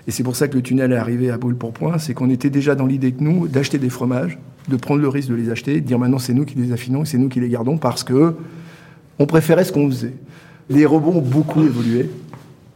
Et 0.07 0.11
c'est 0.11 0.23
pour 0.23 0.35
ça 0.35 0.47
que 0.47 0.55
le 0.55 0.61
tunnel 0.61 0.91
est 0.91 0.97
arrivé 0.97 1.29
à 1.29 1.37
boule 1.37 1.55
pour 1.55 1.73
point, 1.73 1.97
c'est 1.97 2.13
qu'on 2.13 2.29
était 2.29 2.49
déjà 2.49 2.75
dans 2.75 2.85
l'idée 2.85 3.11
que 3.11 3.23
nous 3.23 3.47
d'acheter 3.47 3.77
des 3.77 3.89
fromages 3.89 4.37
de 4.67 4.75
prendre 4.75 5.01
le 5.01 5.07
risque 5.07 5.29
de 5.29 5.35
les 5.35 5.49
acheter, 5.49 5.81
de 5.81 5.85
dire 5.85 5.99
maintenant 5.99 6.19
c'est 6.19 6.33
nous 6.33 6.45
qui 6.45 6.55
les 6.55 6.71
affinons 6.71 7.03
et 7.03 7.05
c'est 7.05 7.17
nous 7.17 7.29
qui 7.29 7.39
les 7.39 7.49
gardons 7.49 7.77
parce 7.77 8.03
que 8.03 8.35
on 9.19 9.25
préférait 9.25 9.63
ce 9.63 9.71
qu'on 9.71 9.89
faisait. 9.89 10.13
Les 10.69 10.85
robots 10.85 11.11
ont 11.11 11.21
beaucoup 11.21 11.61
évolué. 11.63 12.09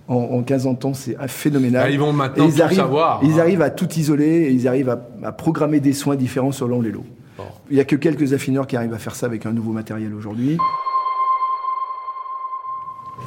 En, 0.08 0.44
15 0.44 0.68
ans 0.68 0.74
de 0.74 0.78
temps, 0.78 0.94
c'est 0.94 1.18
phénoménal. 1.28 1.82
Ah, 1.84 1.90
ils 1.90 1.98
vont 1.98 2.14
maintenant 2.14 2.48
ils 2.48 2.62
arrivent, 2.62 2.78
savoir. 2.78 3.22
Ils 3.24 3.34
hein. 3.34 3.40
arrivent 3.40 3.64
à 3.64 3.72
tout 3.72 3.92
isoler 3.94 4.44
et 4.44 4.52
ils 4.52 4.68
arrivent 4.68 4.96
à, 5.24 5.32
programmer 5.32 5.80
des 5.80 5.94
soins 5.94 6.16
différents 6.16 6.52
selon 6.52 6.80
les 6.80 6.92
lots. 6.92 7.06
Il 7.72 7.74
n'y 7.74 7.80
a 7.80 7.86
que 7.86 7.96
quelques 7.96 8.34
affineurs 8.34 8.68
qui 8.68 8.78
arrivent 8.78 8.94
à 8.94 9.00
faire 9.00 9.16
ça 9.16 9.26
avec 9.26 9.48
un 9.48 9.52
nouveau 9.52 9.72
matériel 9.72 10.14
aujourd'hui. 10.14 10.60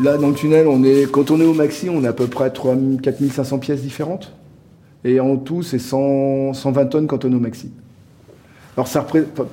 Là, 0.03 0.17
dans 0.17 0.29
le 0.29 0.35
tunnel, 0.35 0.69
on 0.69 0.85
est, 0.85 1.11
quand 1.11 1.31
on 1.33 1.41
est 1.41 1.45
au 1.45 1.55
maxi, 1.55 1.89
on 1.91 2.05
a 2.05 2.11
à 2.11 2.13
peu 2.13 2.29
près 2.29 2.51
3 2.51 2.77
4500 3.03 3.59
pièces 3.59 3.83
différentes. 3.83 4.33
Et 5.05 5.19
en 5.19 5.37
tout, 5.37 5.63
c'est 5.63 5.79
120 5.79 6.87
tonnes 6.87 7.07
quand 7.07 7.25
on 7.25 7.33
est 7.33 7.35
au 7.35 7.41
maxi. 7.41 7.71
Alors 8.77 8.87
ça 8.87 9.05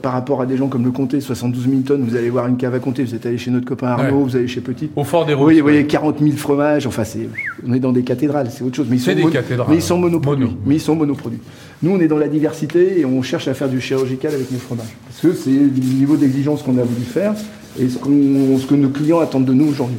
par 0.03 0.13
rapport 0.13 0.39
à 0.41 0.45
des 0.45 0.55
gens 0.55 0.67
comme 0.67 0.85
le 0.85 0.91
Comté, 0.91 1.19
72 1.19 1.67
000 1.67 1.81
tonnes, 1.81 2.03
vous 2.07 2.15
allez 2.15 2.29
voir 2.29 2.45
une 2.45 2.57
cave 2.57 2.75
à 2.75 2.79
compter, 2.79 3.03
vous 3.03 3.15
êtes 3.15 3.25
allé 3.25 3.39
chez 3.39 3.49
notre 3.49 3.65
copain 3.65 3.87
Arnaud, 3.87 4.19
vous 4.19 4.35
allez 4.35 4.47
chez 4.47 4.61
Petit. 4.61 4.91
Au 4.95 5.03
fort 5.03 5.25
des 5.25 5.33
Routes. 5.33 5.47
Oui, 5.47 5.55
vous 5.55 5.63
voyez 5.63 5.87
40 5.87 6.19
000 6.19 6.33
fromages, 6.33 6.85
enfin 6.85 7.03
c'est, 7.03 7.27
on 7.67 7.73
est 7.73 7.79
dans 7.79 7.91
des 7.91 8.03
cathédrales, 8.03 8.51
c'est 8.51 8.63
autre 8.63 8.75
chose. 8.75 8.85
Mais 8.87 8.97
ils, 8.97 8.99
sont, 8.99 9.15
des 9.15 9.23
mais 9.67 9.75
ils 9.77 9.81
sont 9.81 9.97
monoproduits. 9.97 10.55
Mais 10.67 10.75
ils 10.75 10.79
sont 10.79 10.95
monoproduits. 10.95 11.39
Nous, 11.81 11.89
on 11.89 11.99
est 11.99 12.07
dans 12.07 12.19
la 12.19 12.27
diversité 12.27 12.99
et 12.99 13.05
on 13.05 13.23
cherche 13.23 13.47
à 13.47 13.55
faire 13.55 13.67
du 13.67 13.81
chirurgical 13.81 14.31
avec 14.31 14.51
nos 14.51 14.59
fromages. 14.59 14.95
Parce 15.07 15.21
que 15.21 15.33
c'est 15.33 15.49
le 15.49 15.69
niveau 15.97 16.17
d'exigence 16.17 16.61
qu'on 16.61 16.77
a 16.77 16.83
voulu 16.83 17.01
faire 17.01 17.33
et 17.79 17.89
ce, 17.89 17.97
ce 17.97 18.67
que 18.67 18.75
nos 18.75 18.89
clients 18.89 19.21
attendent 19.21 19.45
de 19.45 19.53
nous 19.53 19.67
aujourd'hui. 19.67 19.97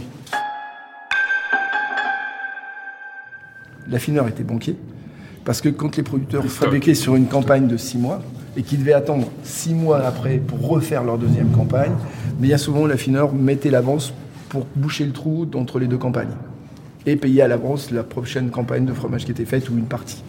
L'affineur 3.91 4.29
était 4.29 4.44
banquier. 4.44 4.77
Parce 5.44 5.61
que 5.61 5.69
quand 5.69 5.97
les 5.97 6.03
producteurs 6.03 6.44
fabriquaient 6.47 6.94
sur 6.94 7.17
une 7.17 7.27
campagne 7.27 7.69
de 7.69 7.77
6 7.77 7.99
mois, 7.99 8.23
et 8.56 8.62
qui 8.62 8.77
devaient 8.77 8.94
attendre 8.94 9.29
6 9.43 9.75
mois 9.75 9.99
après 10.05 10.38
pour 10.38 10.67
refaire 10.67 11.05
leur 11.05 11.19
deuxième 11.19 11.50
campagne, 11.50 11.93
mais 12.41 12.49
bien 12.49 12.59
souvent 12.59 12.87
l'affineur 12.87 13.33
mettait 13.33 13.71
l'avance 13.71 14.12
pour 14.49 14.67
boucher 14.75 15.05
le 15.05 15.12
trou 15.12 15.47
entre 15.55 15.79
les 15.79 15.87
deux 15.87 15.99
campagnes 15.99 16.35
et 17.05 17.17
payer 17.17 17.43
à 17.43 17.49
l'avance 17.49 17.91
la 17.91 18.03
prochaine 18.03 18.50
campagne 18.50 18.85
de 18.85 18.93
fromage 18.93 19.25
qui 19.25 19.31
était 19.31 19.44
faite 19.44 19.71
ou 19.71 19.77
une 19.77 19.85
partie. 19.85 20.23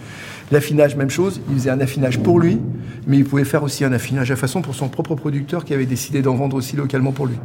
L'affinage, 0.52 0.96
même 0.96 1.10
chose, 1.10 1.42
il 1.50 1.56
faisait 1.56 1.70
un 1.72 1.80
affinage 1.80 2.20
pour 2.20 2.40
lui, 2.40 2.60
mais 3.08 3.18
il 3.18 3.26
pouvait 3.26 3.46
faire 3.46 3.64
aussi 3.64 3.84
un 3.84 3.92
affinage 3.92 4.32
à 4.32 4.36
façon 4.36 4.62
pour 4.62 4.76
son 4.76 4.88
propre 4.88 5.16
producteur 5.16 5.66
qui 5.66 5.74
avait 5.74 5.86
décidé 5.86 6.22
d'en 6.22 6.36
vendre 6.36 6.56
aussi 6.56 6.76
localement 6.76 7.12
pour 7.12 7.26
lui. 7.26 7.36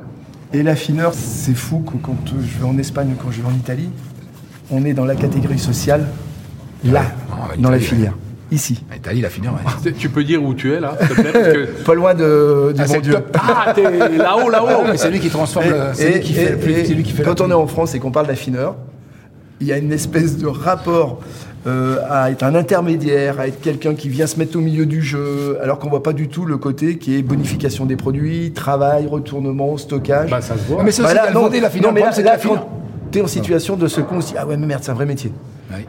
Et 0.53 0.63
l'affineur, 0.63 1.15
c'est 1.15 1.55
fou 1.55 1.81
que 1.81 1.97
quand 1.97 2.17
je 2.27 2.59
vais 2.59 2.67
en 2.67 2.77
Espagne 2.77 3.13
ou 3.13 3.23
quand 3.23 3.31
je 3.31 3.41
vais 3.41 3.49
en 3.49 3.55
Italie, 3.55 3.89
on 4.71 4.85
est 4.85 4.95
dans 4.95 5.05
la 5.05 5.15
catégorie 5.15 5.59
sociale 5.59 6.07
là, 6.85 7.03
dans 7.59 7.71
la 7.71 7.79
filière. 7.79 8.15
Ici. 8.51 8.85
En 8.93 8.97
Italie, 8.97 9.23
la 9.23 9.31
finir, 9.31 9.55
Tu 9.99 10.11
peux 10.11 10.25
dire 10.25 10.43
où 10.43 10.53
tu 10.53 10.75
es, 10.75 10.81
là 10.81 10.95
Pas 11.87 11.95
loin 11.95 12.13
de, 12.13 12.75
du 12.77 12.83
ah, 12.83 12.87
bon 12.87 13.01
Dieu. 13.01 13.17
Ah, 13.33 13.73
t'es 13.75 13.83
là-haut, 13.83 14.51
là-haut 14.51 14.95
C'est 14.97 15.11
lui 15.11 15.21
qui 15.21 15.31
transforme, 15.31 15.65
c'est 15.95 16.13
lui 16.13 16.21
qui 16.21 16.35
fait, 16.35 16.57
lui 16.95 17.03
qui 17.03 17.13
fait 17.13 17.23
Quand 17.23 17.41
on 17.41 17.51
est 17.51 17.55
en 17.55 17.67
France 17.67 17.95
et 17.95 17.99
qu'on 17.99 18.11
parle 18.11 18.27
d'affineur, 18.27 18.77
il 19.61 19.69
y 19.69 19.73
a 19.73 19.79
une 19.79 19.93
espèce 19.93 20.37
de 20.37 20.47
rapport 20.47 21.21
euh, 21.67 21.99
à 22.11 22.31
être 22.31 22.43
un 22.43 22.55
intermédiaire, 22.55 23.41
à 23.41 23.47
être 23.47 23.61
quelqu'un 23.61 23.95
qui 23.95 24.11
vient 24.11 24.27
se 24.27 24.39
mettre 24.39 24.59
au 24.59 24.61
milieu 24.61 24.85
du 24.85 25.01
jeu, 25.01 25.57
alors 25.63 25.79
qu'on 25.79 25.89
voit 25.89 26.03
pas 26.03 26.13
du 26.13 26.29
tout 26.29 26.45
le 26.45 26.59
côté 26.59 26.99
qui 26.99 27.17
est 27.17 27.23
bonification 27.23 27.87
des 27.87 27.97
produits, 27.97 28.53
travail, 28.53 29.07
retournement, 29.07 29.79
stockage. 29.79 30.29
Bah, 30.29 30.43
ça 30.43 30.55
se 30.59 30.71
voit. 30.71 30.83
Mais 30.83 30.91
c'est 30.91 31.03
aussi 31.03 31.13
voilà, 31.13 31.31
non, 31.31 31.49
la 31.49 31.71
finance, 31.71 31.95
c'est 32.17 32.23
la 32.23 32.37
tu 33.13 33.19
es 33.19 33.23
en 33.23 33.27
situation 33.27 33.77
de 33.77 33.87
se 33.87 34.01
on 34.01 34.21
ah 34.37 34.47
ouais, 34.47 34.57
mais 34.57 34.67
merde, 34.67 34.83
c'est 34.83 34.91
un 34.91 34.95
vrai 34.95 35.07
métier. 35.07 35.33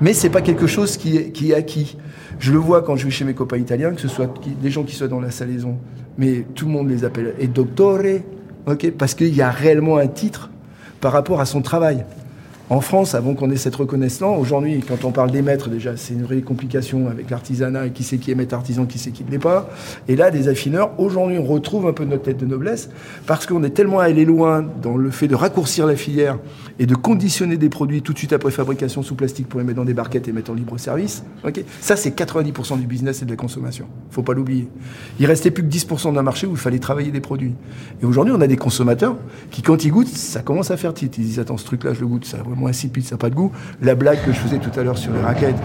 Mais 0.02 0.14
c'est 0.14 0.30
pas 0.30 0.42
quelque 0.42 0.68
chose 0.68 0.98
qui 0.98 1.18
est, 1.18 1.31
qui 1.31 1.52
est 1.52 1.56
acquis. 1.56 1.98
Je 2.40 2.52
le 2.52 2.58
vois 2.58 2.81
quand 2.84 2.96
je 2.96 3.06
vais 3.06 3.12
chez 3.12 3.25
mes 3.25 3.34
copains 3.34 3.58
italiens, 3.58 3.94
que 3.94 4.02
ce 4.02 4.08
soit 4.08 4.31
des 4.62 4.70
gens 4.70 4.84
qui 4.84 4.96
soient 4.96 5.08
dans 5.08 5.20
la 5.20 5.31
salaison, 5.31 5.78
mais 6.18 6.46
tout 6.56 6.66
le 6.66 6.72
monde 6.72 6.90
les 6.90 7.04
appelle 7.04 7.34
et 7.40 7.48
dottore, 7.48 8.00
ok, 8.68 8.92
parce 8.92 9.14
qu'il 9.14 9.33
y 9.33 9.42
a 9.42 9.50
réellement 9.50 9.97
un 9.97 10.07
titre 10.07 10.50
par 11.02 11.12
rapport 11.12 11.40
à 11.40 11.45
son 11.45 11.62
travail. 11.62 12.06
En 12.70 12.80
France, 12.80 13.14
avant 13.14 13.34
qu'on 13.34 13.52
ait 13.52 13.58
cette 13.58 13.76
reconnaissance, 13.76 14.40
aujourd'hui, 14.40 14.82
quand 14.88 15.04
on 15.04 15.12
parle 15.12 15.32
des 15.32 15.42
maîtres, 15.42 15.68
déjà, 15.68 15.98
c'est 15.98 16.14
une 16.14 16.24
vraie 16.24 16.42
complication 16.42 17.10
avec 17.10 17.30
l'artisanat 17.30 17.88
et 17.88 17.92
qui 17.92 18.04
c'est 18.04 18.18
qui 18.18 18.32
est 18.32 18.36
maître 18.36 18.56
artisan, 18.56 18.86
qui 18.86 19.00
c'est 19.00 19.12
qui 19.12 19.26
ne 19.26 19.32
l'est 19.32 19.38
pas. 19.38 19.70
Et 20.08 20.16
là, 20.16 20.32
des 20.32 20.48
affineurs, 20.48 20.92
aujourd'hui, 20.98 21.38
on 21.38 21.44
retrouve 21.44 21.88
un 21.88 21.94
peu 21.94 22.06
notre 22.06 22.24
tête 22.24 22.38
de 22.38 22.46
noblesse 22.46 22.90
parce 23.28 23.46
qu'on 23.46 23.64
est 23.64 23.72
tellement 23.72 24.00
allé 24.00 24.24
loin 24.24 24.66
dans 24.82 24.96
le 24.96 25.12
fait 25.12 25.28
de 25.28 25.36
raccourcir 25.36 25.86
la 25.86 25.98
filière 25.98 26.40
et 26.80 26.86
de 26.86 26.96
conditionner 26.96 27.58
des 27.58 27.68
produits 27.68 28.02
tout 28.02 28.14
de 28.14 28.18
suite 28.18 28.32
après 28.32 28.50
fabrication 28.50 29.04
sous 29.04 29.16
plastique 29.16 29.50
pour 29.50 29.60
les 29.60 29.66
mettre 29.66 29.78
dans 29.78 29.86
des 29.86 29.94
barquettes 29.94 30.30
et 30.30 30.32
mettre 30.32 30.52
en 30.52 30.54
libre 30.54 30.78
service. 30.78 31.24
Ok? 31.46 31.62
Ça, 31.82 31.98
c'est 31.98 32.18
90% 32.18 32.80
du 32.80 32.88
business 32.88 33.22
et 33.22 33.26
de 33.26 33.30
la 33.32 33.36
consommation. 33.36 33.88
Faut 34.10 34.24
pas 34.24 34.34
l'oublier. 34.34 34.70
Il 35.20 35.26
restait 35.26 35.52
plus 35.52 35.64
que 35.64 35.70
10% 35.70 36.14
d'un 36.14 36.24
marché 36.24 36.48
où 36.48 36.52
il 36.52 36.58
fallait 36.58 36.80
travailler 36.80 37.12
des 37.12 37.20
produits. 37.20 37.56
Et 38.02 38.06
aujourd'hui, 38.06 38.34
on 38.36 38.40
a 38.40 38.48
des 38.48 38.58
consommateurs 38.58 39.18
qui, 39.52 39.62
quand 39.62 39.84
ils 39.84 39.92
goûtent, 39.92 40.08
ça 40.08 40.42
commence 40.42 40.72
à 40.72 40.78
faire 40.78 40.94
titre. 40.94 41.20
Ils 41.20 41.26
disent, 41.26 41.40
attends, 41.40 41.58
ce 41.58 41.66
truc-là, 41.66 41.94
je 41.94 42.00
le 42.00 42.08
goûte, 42.08 42.24
ça 42.24 42.38
vraiment 42.54 42.68
insipide, 42.68 43.04
ça 43.04 43.16
n'a 43.16 43.19
pas 43.19 43.30
de 43.30 43.36
goût. 43.36 43.52
La 43.81 43.95
blague 43.95 44.24
que 44.26 44.31
je 44.31 44.38
faisais 44.38 44.60
tout 44.60 44.78
à 44.80 44.83
l'heure 44.83 44.98
sur 44.98 45.12
les 45.14 45.22
raquettes, 45.22 45.57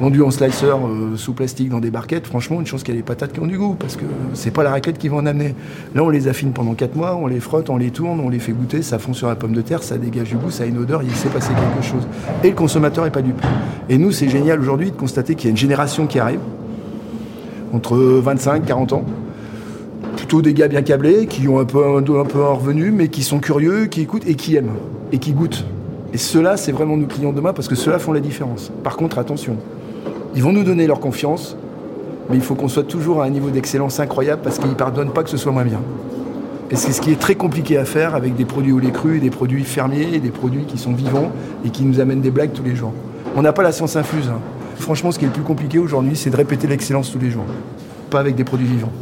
vendues 0.00 0.22
en 0.22 0.30
slicer 0.30 0.66
euh, 0.66 1.16
sous 1.16 1.32
plastique 1.32 1.68
dans 1.68 1.78
des 1.78 1.90
barquettes, 1.90 2.26
franchement, 2.26 2.60
une 2.60 2.66
chance 2.66 2.82
qu'il 2.82 2.94
y 2.94 2.98
a 2.98 3.00
des 3.00 3.04
patates 3.04 3.32
qui 3.32 3.40
ont 3.40 3.46
du 3.46 3.56
goût, 3.56 3.76
parce 3.78 3.96
que 3.96 4.04
c'est 4.34 4.50
pas 4.50 4.64
la 4.64 4.70
raquette 4.70 4.98
qui 4.98 5.08
va 5.08 5.16
en 5.16 5.26
amener. 5.26 5.54
Là, 5.94 6.02
on 6.02 6.08
les 6.08 6.26
affine 6.28 6.52
pendant 6.52 6.74
4 6.74 6.96
mois, 6.96 7.14
on 7.16 7.26
les 7.28 7.40
frotte, 7.40 7.70
on 7.70 7.76
les 7.76 7.90
tourne, 7.90 8.20
on 8.20 8.28
les 8.28 8.40
fait 8.40 8.52
goûter, 8.52 8.82
ça 8.82 8.98
fond 8.98 9.12
sur 9.12 9.28
la 9.28 9.36
pomme 9.36 9.52
de 9.52 9.62
terre, 9.62 9.82
ça 9.82 9.98
dégage 9.98 10.30
du 10.30 10.36
goût, 10.36 10.50
ça 10.50 10.64
a 10.64 10.66
une 10.66 10.78
odeur, 10.78 11.02
il 11.02 11.12
s'est 11.12 11.28
passé 11.28 11.50
quelque 11.54 11.86
chose. 11.86 12.06
Et 12.42 12.50
le 12.50 12.56
consommateur 12.56 13.04
n'est 13.04 13.10
pas 13.10 13.22
dupe. 13.22 13.40
Et 13.88 13.98
nous, 13.98 14.10
c'est 14.10 14.28
génial 14.28 14.60
aujourd'hui 14.60 14.90
de 14.90 14.96
constater 14.96 15.34
qu'il 15.34 15.46
y 15.46 15.48
a 15.48 15.50
une 15.52 15.56
génération 15.56 16.06
qui 16.06 16.18
arrive, 16.18 16.40
entre 17.72 17.96
25 17.96 18.66
40 18.66 18.92
ans, 18.94 19.04
plutôt 20.16 20.42
des 20.42 20.52
gars 20.52 20.68
bien 20.68 20.82
câblés, 20.82 21.26
qui 21.26 21.46
ont 21.46 21.60
un 21.60 21.64
peu 21.64 21.84
un, 21.84 21.98
un 21.98 22.24
peu 22.24 22.44
un 22.44 22.52
revenu, 22.52 22.90
mais 22.90 23.08
qui 23.08 23.22
sont 23.22 23.38
curieux, 23.38 23.86
qui 23.86 24.00
écoutent 24.00 24.26
et 24.26 24.34
qui 24.34 24.56
aiment, 24.56 24.74
et 25.12 25.18
qui 25.18 25.32
goûtent. 25.32 25.64
Et 26.12 26.18
ceux-là, 26.18 26.56
c'est 26.56 26.72
vraiment 26.72 26.96
nos 26.96 27.06
clients 27.06 27.32
demain 27.32 27.52
parce 27.52 27.68
que 27.68 27.74
ceux-là 27.74 27.98
font 27.98 28.12
la 28.12 28.20
différence. 28.20 28.70
Par 28.84 28.96
contre, 28.96 29.18
attention, 29.18 29.56
ils 30.34 30.42
vont 30.42 30.52
nous 30.52 30.64
donner 30.64 30.86
leur 30.86 31.00
confiance, 31.00 31.56
mais 32.28 32.36
il 32.36 32.42
faut 32.42 32.54
qu'on 32.54 32.68
soit 32.68 32.82
toujours 32.82 33.22
à 33.22 33.24
un 33.24 33.30
niveau 33.30 33.50
d'excellence 33.50 33.98
incroyable 33.98 34.42
parce 34.42 34.58
qu'ils 34.58 34.70
ne 34.70 34.74
pardonnent 34.74 35.12
pas 35.12 35.22
que 35.22 35.30
ce 35.30 35.36
soit 35.36 35.52
moins 35.52 35.64
bien. 35.64 35.80
Et 36.70 36.76
c'est 36.76 36.92
ce 36.92 37.00
qui 37.00 37.12
est 37.12 37.20
très 37.20 37.34
compliqué 37.34 37.76
à 37.76 37.84
faire 37.84 38.14
avec 38.14 38.34
des 38.34 38.44
produits 38.44 38.72
au 38.72 38.78
lait 38.78 38.92
cru, 38.92 39.20
des 39.20 39.30
produits 39.30 39.64
fermiers, 39.64 40.20
des 40.20 40.30
produits 40.30 40.64
qui 40.64 40.78
sont 40.78 40.92
vivants 40.92 41.30
et 41.64 41.70
qui 41.70 41.84
nous 41.84 42.00
amènent 42.00 42.22
des 42.22 42.30
blagues 42.30 42.52
tous 42.52 42.62
les 42.62 42.74
jours. 42.74 42.92
On 43.36 43.42
n'a 43.42 43.52
pas 43.52 43.62
la 43.62 43.72
science 43.72 43.96
infuse. 43.96 44.28
Hein. 44.28 44.40
Franchement, 44.76 45.12
ce 45.12 45.18
qui 45.18 45.24
est 45.24 45.28
le 45.28 45.34
plus 45.34 45.42
compliqué 45.42 45.78
aujourd'hui, 45.78 46.16
c'est 46.16 46.30
de 46.30 46.36
répéter 46.36 46.66
l'excellence 46.66 47.10
tous 47.10 47.18
les 47.18 47.30
jours, 47.30 47.44
pas 48.10 48.20
avec 48.20 48.36
des 48.36 48.44
produits 48.44 48.66
vivants. 48.66 48.92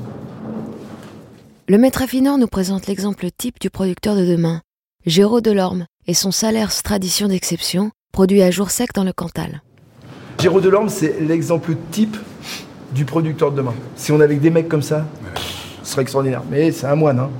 Le 1.69 1.79
maître 1.79 2.03
affineur 2.03 2.39
nous 2.39 2.49
présente 2.49 2.89
l'exemple 2.89 3.27
type 3.37 3.61
du 3.61 3.71
producteur 3.71 4.17
de 4.17 4.25
demain, 4.27 4.61
Géraud 5.07 5.41
Delorme, 5.41 5.87
et 6.11 6.15
son 6.15 6.33
salaire 6.33 6.73
tradition 6.83 7.29
d'exception, 7.29 7.93
produit 8.11 8.43
à 8.43 8.51
jour 8.51 8.71
sec 8.73 8.91
dans 8.97 9.05
le 9.05 9.13
Cantal. 9.13 9.63
Géraud 10.41 10.61
Delorme, 10.61 10.89
c'est 10.89 11.21
l'exemple 11.21 11.77
type 11.93 12.17
du 12.93 13.05
producteur 13.05 13.53
de 13.53 13.57
demain. 13.59 13.75
Si 13.95 14.11
on 14.11 14.19
avait 14.19 14.35
des 14.35 14.51
mecs 14.51 14.69
comme 14.69 14.83
ça, 14.83 15.07
ce 15.85 15.93
serait 15.93 16.03
extraordinaire. 16.03 16.43
Mais 16.51 16.73
c'est 16.73 16.87
un 16.87 16.97
moine. 16.97 17.21
Hein. 17.21 17.31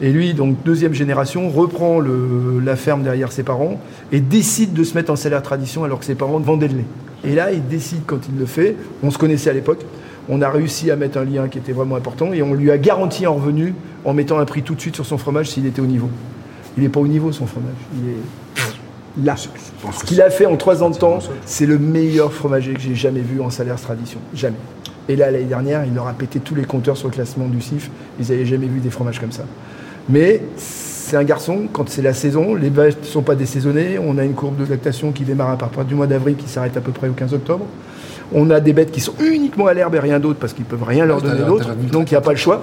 Et 0.00 0.10
lui, 0.10 0.32
donc 0.32 0.56
deuxième 0.64 0.94
génération, 0.94 1.50
reprend 1.50 2.00
la 2.00 2.76
ferme 2.76 3.02
derrière 3.02 3.30
ses 3.30 3.42
parents 3.42 3.78
et 4.10 4.20
décide 4.20 4.72
de 4.72 4.84
se 4.84 4.94
mettre 4.94 5.12
en 5.12 5.16
salaire 5.16 5.42
tradition 5.42 5.84
alors 5.84 5.98
que 5.98 6.06
ses 6.06 6.14
parents 6.14 6.38
vendaient 6.38 6.68
le 6.68 6.78
lait. 6.78 6.86
Et 7.24 7.34
là, 7.34 7.52
il 7.52 7.68
décide 7.68 8.06
quand 8.06 8.20
il 8.26 8.38
le 8.38 8.46
fait, 8.46 8.74
on 9.02 9.10
se 9.10 9.18
connaissait 9.18 9.50
à 9.50 9.52
l'époque, 9.52 9.84
on 10.30 10.40
a 10.40 10.48
réussi 10.48 10.90
à 10.90 10.96
mettre 10.96 11.18
un 11.18 11.24
lien 11.24 11.48
qui 11.48 11.58
était 11.58 11.72
vraiment 11.72 11.96
important 11.96 12.32
et 12.32 12.40
on 12.40 12.54
lui 12.54 12.70
a 12.70 12.78
garanti 12.78 13.26
un 13.26 13.30
revenu 13.30 13.74
en 14.06 14.14
mettant 14.14 14.38
un 14.38 14.46
prix 14.46 14.62
tout 14.62 14.74
de 14.74 14.80
suite 14.80 14.94
sur 14.94 15.04
son 15.04 15.18
fromage 15.18 15.50
s'il 15.50 15.66
était 15.66 15.82
au 15.82 15.86
niveau. 15.86 16.08
Il 16.78 16.82
n'est 16.82 16.88
pas 16.88 17.00
au 17.00 17.08
niveau 17.08 17.32
son 17.32 17.46
fromage. 17.46 17.74
Il 17.96 18.10
est 18.10 19.26
là. 19.26 19.34
Ce 19.36 20.04
qu'il 20.04 20.22
a 20.22 20.30
fait 20.30 20.46
en 20.46 20.56
trois 20.56 20.84
ans 20.84 20.90
de 20.90 20.96
temps, 20.96 21.18
c'est 21.44 21.66
le 21.66 21.76
meilleur 21.76 22.32
fromager 22.32 22.72
que 22.72 22.80
j'ai 22.80 22.94
jamais 22.94 23.20
vu 23.20 23.40
en 23.40 23.50
salaire 23.50 23.80
tradition. 23.80 24.20
Jamais. 24.32 24.58
Et 25.08 25.16
là, 25.16 25.32
l'année 25.32 25.44
dernière, 25.44 25.84
il 25.84 25.92
leur 25.92 26.06
a 26.06 26.12
pété 26.12 26.38
tous 26.38 26.54
les 26.54 26.62
compteurs 26.62 26.96
sur 26.96 27.08
le 27.08 27.14
classement 27.14 27.48
du 27.48 27.60
CIF. 27.60 27.90
Ils 28.20 28.28
n'avaient 28.28 28.46
jamais 28.46 28.66
vu 28.66 28.78
des 28.78 28.90
fromages 28.90 29.18
comme 29.18 29.32
ça. 29.32 29.42
Mais 30.08 30.40
c'est 30.56 31.16
un 31.16 31.24
garçon, 31.24 31.62
quand 31.72 31.88
c'est 31.88 32.02
la 32.02 32.14
saison, 32.14 32.54
les 32.54 32.70
vaches 32.70 32.98
ne 33.00 33.06
sont 33.06 33.22
pas 33.22 33.34
désaisonnées, 33.34 33.98
on 33.98 34.16
a 34.16 34.24
une 34.24 34.34
courbe 34.34 34.56
de 34.56 34.70
lactation 34.70 35.10
qui 35.10 35.24
démarre 35.24 35.50
à 35.50 35.56
partir 35.56 35.84
du 35.84 35.96
mois 35.96 36.06
d'avril 36.06 36.36
qui 36.36 36.48
s'arrête 36.48 36.76
à 36.76 36.80
peu 36.80 36.92
près 36.92 37.08
au 37.08 37.12
15 37.12 37.34
octobre. 37.34 37.66
On 38.32 38.50
a 38.50 38.60
des 38.60 38.72
bêtes 38.72 38.92
qui 38.92 39.00
sont 39.00 39.14
uniquement 39.18 39.66
à 39.66 39.74
l'herbe 39.74 39.96
et 39.96 39.98
rien 39.98 40.20
d'autre 40.20 40.38
parce 40.38 40.52
qu'ils 40.52 40.64
ne 40.64 40.70
peuvent 40.70 40.84
rien 40.86 41.06
leur 41.06 41.20
donner 41.20 41.42
d'autre. 41.44 41.70
Donc 41.90 42.10
il 42.10 42.14
n'y 42.14 42.18
a 42.18 42.20
pas 42.20 42.32
le 42.32 42.36
choix. 42.36 42.62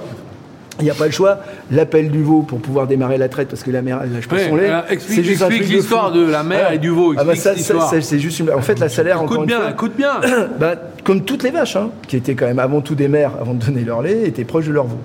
Il 0.80 0.84
n'y 0.84 0.92
a 0.92 0.94
pas 0.94 1.06
le 1.06 1.12
choix. 1.12 1.40
L'appel 1.72 2.10
du 2.10 2.22
veau 2.22 2.42
pour 2.42 2.60
pouvoir 2.60 2.88
démarrer 2.88 3.18
la 3.18 3.30
traite 3.30 3.48
parce 3.48 3.64
que 3.64 3.72
la 3.72 3.82
mère 3.82 4.02
elle 4.04 4.12
lâche 4.12 4.28
pas 4.28 4.40
son 4.40 4.56
lait. 4.56 4.72
C'est 5.00 5.24
juste 5.24 5.42
explique 5.42 5.70
l'histoire 5.70 6.12
de, 6.12 6.26
la 6.26 6.44
mère 6.44 6.72
et 6.72 6.78
du 6.78 6.90
veau. 6.90 7.14
Ah 7.18 7.24
bah 7.24 7.36
ça, 7.36 7.54
c'est 7.56 8.20
juste 8.20 8.40
une... 8.40 8.52
En 8.52 8.62
fait, 8.62 8.80
la 8.80 8.90
salaire. 8.90 9.22
Écoute 9.24 9.46
bien, 9.46 9.70
écoute 9.70 9.94
bien. 9.98 10.20
bah, 10.60 10.76
comme 11.04 11.24
toutes 11.24 11.44
les 11.44 11.52
vaches, 11.52 11.76
hein, 11.76 11.90
qui 12.08 12.18
étaient 12.18 12.36
quand 12.36 12.48
même 12.48 12.60
avant 12.60 12.82
tout 12.82 12.96
des 12.96 13.08
mères, 13.08 13.32
avant 13.40 13.54
de 13.54 13.64
donner 13.64 13.84
leur 13.84 14.02
lait, 14.02 14.28
étaient 14.28 14.44
proches 14.44 14.68
de 14.68 14.74
leur 14.74 14.88
veau. 14.88 15.00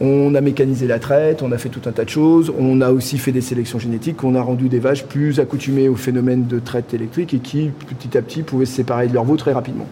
On 0.00 0.36
a 0.36 0.40
mécanisé 0.40 0.86
la 0.86 1.00
traite, 1.00 1.42
on 1.42 1.50
a 1.50 1.58
fait 1.58 1.70
tout 1.70 1.80
un 1.86 1.92
tas 1.92 2.04
de 2.04 2.08
choses. 2.08 2.52
On 2.56 2.80
a 2.80 2.92
aussi 2.92 3.18
fait 3.18 3.32
des 3.32 3.40
sélections 3.40 3.80
génétiques. 3.80 4.22
On 4.22 4.36
a 4.36 4.40
rendu 4.40 4.68
des 4.68 4.78
vaches 4.78 5.04
plus 5.04 5.40
accoutumées 5.40 5.88
au 5.88 5.96
phénomène 5.96 6.46
de 6.46 6.60
traite 6.60 6.94
électrique 6.94 7.34
et 7.34 7.38
qui, 7.38 7.70
petit 7.88 8.16
à 8.16 8.22
petit, 8.22 8.42
pouvaient 8.42 8.66
se 8.66 8.74
séparer 8.74 9.08
de 9.08 9.14
leur 9.14 9.24
veau 9.24 9.36
très 9.36 9.52
rapidement. 9.52 9.86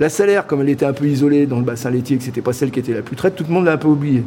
La 0.00 0.08
salaire, 0.08 0.46
comme 0.46 0.60
elle 0.62 0.70
était 0.70 0.86
un 0.86 0.92
peu 0.92 1.06
isolée 1.06 1.46
dans 1.46 1.58
le 1.58 1.64
bassin 1.64 1.90
laitier, 1.90 2.16
que 2.16 2.24
c'était 2.24 2.40
pas 2.40 2.52
celle 2.52 2.70
qui 2.70 2.80
était 2.80 2.94
la 2.94 3.02
plus 3.02 3.16
traite, 3.16 3.36
tout 3.36 3.44
le 3.46 3.52
monde 3.52 3.66
l'a 3.66 3.72
un 3.72 3.76
peu 3.76 3.88
oublié. 3.88 4.24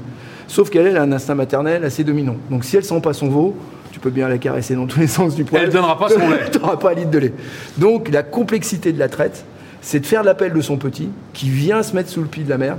Sauf 0.47 0.69
qu'elle, 0.69 0.87
elle 0.87 0.97
a 0.97 1.01
un 1.01 1.11
instinct 1.11 1.35
maternel 1.35 1.83
assez 1.83 2.03
dominant. 2.03 2.35
Donc 2.49 2.63
si 2.63 2.77
elle 2.77 2.83
sent 2.83 3.01
pas 3.01 3.13
son 3.13 3.29
veau, 3.29 3.55
tu 3.91 3.99
peux 3.99 4.09
bien 4.09 4.27
la 4.27 4.37
caresser 4.37 4.75
dans 4.75 4.85
tous 4.85 4.99
les 4.99 5.07
sens 5.07 5.35
du 5.35 5.43
poil. 5.43 5.63
Elle 5.63 5.71
donnera 5.71 5.97
pas 5.97 6.09
son 6.09 6.19
lait. 6.29 6.51
n'auras 6.59 6.77
pas 6.77 6.91
un 6.91 6.95
litre 6.95 7.11
de 7.11 7.17
lait. 7.17 7.33
Donc 7.77 8.09
la 8.09 8.23
complexité 8.23 8.93
de 8.93 8.99
la 8.99 9.09
traite, 9.09 9.45
c'est 9.81 9.99
de 9.99 10.05
faire 10.05 10.23
l'appel 10.23 10.53
de 10.53 10.61
son 10.61 10.77
petit, 10.77 11.09
qui 11.33 11.49
vient 11.49 11.83
se 11.83 11.95
mettre 11.95 12.09
sous 12.09 12.21
le 12.21 12.27
pied 12.27 12.43
de 12.43 12.49
la 12.49 12.57
mère, 12.57 12.77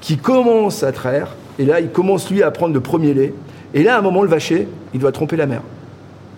qui 0.00 0.16
commence 0.16 0.82
à 0.82 0.92
traire, 0.92 1.34
et 1.58 1.64
là, 1.64 1.80
il 1.80 1.90
commence 1.90 2.30
lui 2.30 2.42
à 2.42 2.50
prendre 2.50 2.74
le 2.74 2.80
premier 2.80 3.14
lait. 3.14 3.34
Et 3.74 3.82
là, 3.82 3.96
à 3.96 3.98
un 3.98 4.02
moment, 4.02 4.22
le 4.22 4.28
vacher, 4.28 4.68
il 4.94 5.00
doit 5.00 5.12
tromper 5.12 5.36
la 5.36 5.46
mère. 5.46 5.62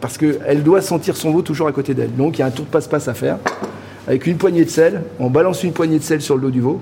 Parce 0.01 0.17
qu'elle 0.17 0.63
doit 0.63 0.81
sentir 0.81 1.17
son 1.17 1.31
veau 1.31 1.43
toujours 1.43 1.69
à 1.69 1.73
côté 1.73 1.93
d'elle. 1.93 2.15
Donc 2.17 2.39
il 2.39 2.41
y 2.41 2.43
a 2.43 2.47
un 2.47 2.51
tour 2.51 2.65
de 2.65 2.71
passe-passe 2.71 3.07
à 3.09 3.15
faire. 3.15 3.37
Avec 4.07 4.27
une 4.27 4.37
poignée 4.37 4.65
de 4.65 4.71
sel, 4.71 5.03
on 5.19 5.31
balance 5.31 5.63
une 5.63 5.73
poignée 5.73 5.99
de 5.99 6.03
sel 6.03 6.21
sur 6.21 6.37
le 6.37 6.43
dos 6.43 6.51
du 6.51 6.61
veau. 6.61 6.81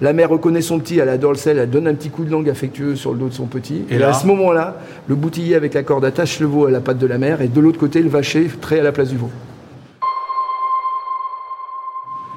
La 0.00 0.12
mère 0.12 0.30
reconnaît 0.30 0.60
son 0.60 0.78
petit, 0.78 0.98
elle 0.98 1.08
adore 1.08 1.32
le 1.32 1.38
sel, 1.38 1.58
elle 1.58 1.70
donne 1.70 1.88
un 1.88 1.94
petit 1.94 2.10
coup 2.10 2.24
de 2.24 2.30
langue 2.30 2.48
affectueux 2.48 2.94
sur 2.94 3.12
le 3.12 3.18
dos 3.18 3.28
de 3.28 3.34
son 3.34 3.46
petit. 3.46 3.82
Et, 3.90 4.00
à 4.00 4.12
ce 4.12 4.26
moment-là, 4.28 4.76
le 5.08 5.16
boutillier 5.16 5.56
avec 5.56 5.74
la 5.74 5.82
corde 5.82 6.04
attache 6.04 6.38
le 6.38 6.46
veau 6.46 6.66
à 6.66 6.70
la 6.70 6.80
patte 6.80 6.98
de 6.98 7.06
la 7.06 7.18
mère 7.18 7.40
et 7.42 7.48
de 7.48 7.60
l'autre 7.60 7.80
côté, 7.80 8.00
le 8.00 8.08
vacher 8.08 8.48
trait 8.60 8.78
à 8.78 8.82
la 8.84 8.92
place 8.92 9.08
du 9.08 9.16
veau. 9.16 9.30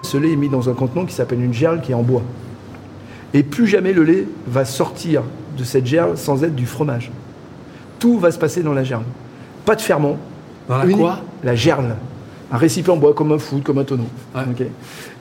Ce 0.02 0.18
lait 0.18 0.34
est 0.34 0.38
mis 0.38 0.50
dans 0.50 0.70
un 0.70 0.74
contenant 0.74 1.06
qui 1.06 1.14
s'appelle 1.14 1.42
une 1.42 1.54
gerle 1.54 1.82
qui 1.82 1.92
est 1.92 1.96
en 1.96 2.02
bois. 2.02 2.24
Et 3.34 3.44
plus 3.44 3.68
jamais 3.68 3.94
le 3.94 4.04
lait 4.04 4.26
va 4.48 4.66
sortir 4.66 5.22
de 5.58 5.64
cette 5.64 5.86
gerle 5.86 6.18
sans 6.18 6.44
être 6.44 6.56
du 6.56 6.66
fromage. 6.66 7.12
Tout 8.00 8.18
va 8.18 8.32
se 8.32 8.40
passer 8.40 8.64
dans 8.64 8.74
la 8.74 8.84
gerle. 8.84 9.04
Pas 9.66 9.76
de 9.76 9.82
ferment. 9.82 10.18
Dans 10.68 10.80
la 10.80 10.88
quoi? 10.88 11.20
La 11.44 11.54
gerle 11.56 11.96
un 12.52 12.58
récipient 12.58 12.94
en 12.94 12.98
bois 12.98 13.14
comme 13.14 13.32
un 13.32 13.40
foot, 13.40 13.64
comme 13.64 13.78
un 13.78 13.84
tonneau. 13.84 14.08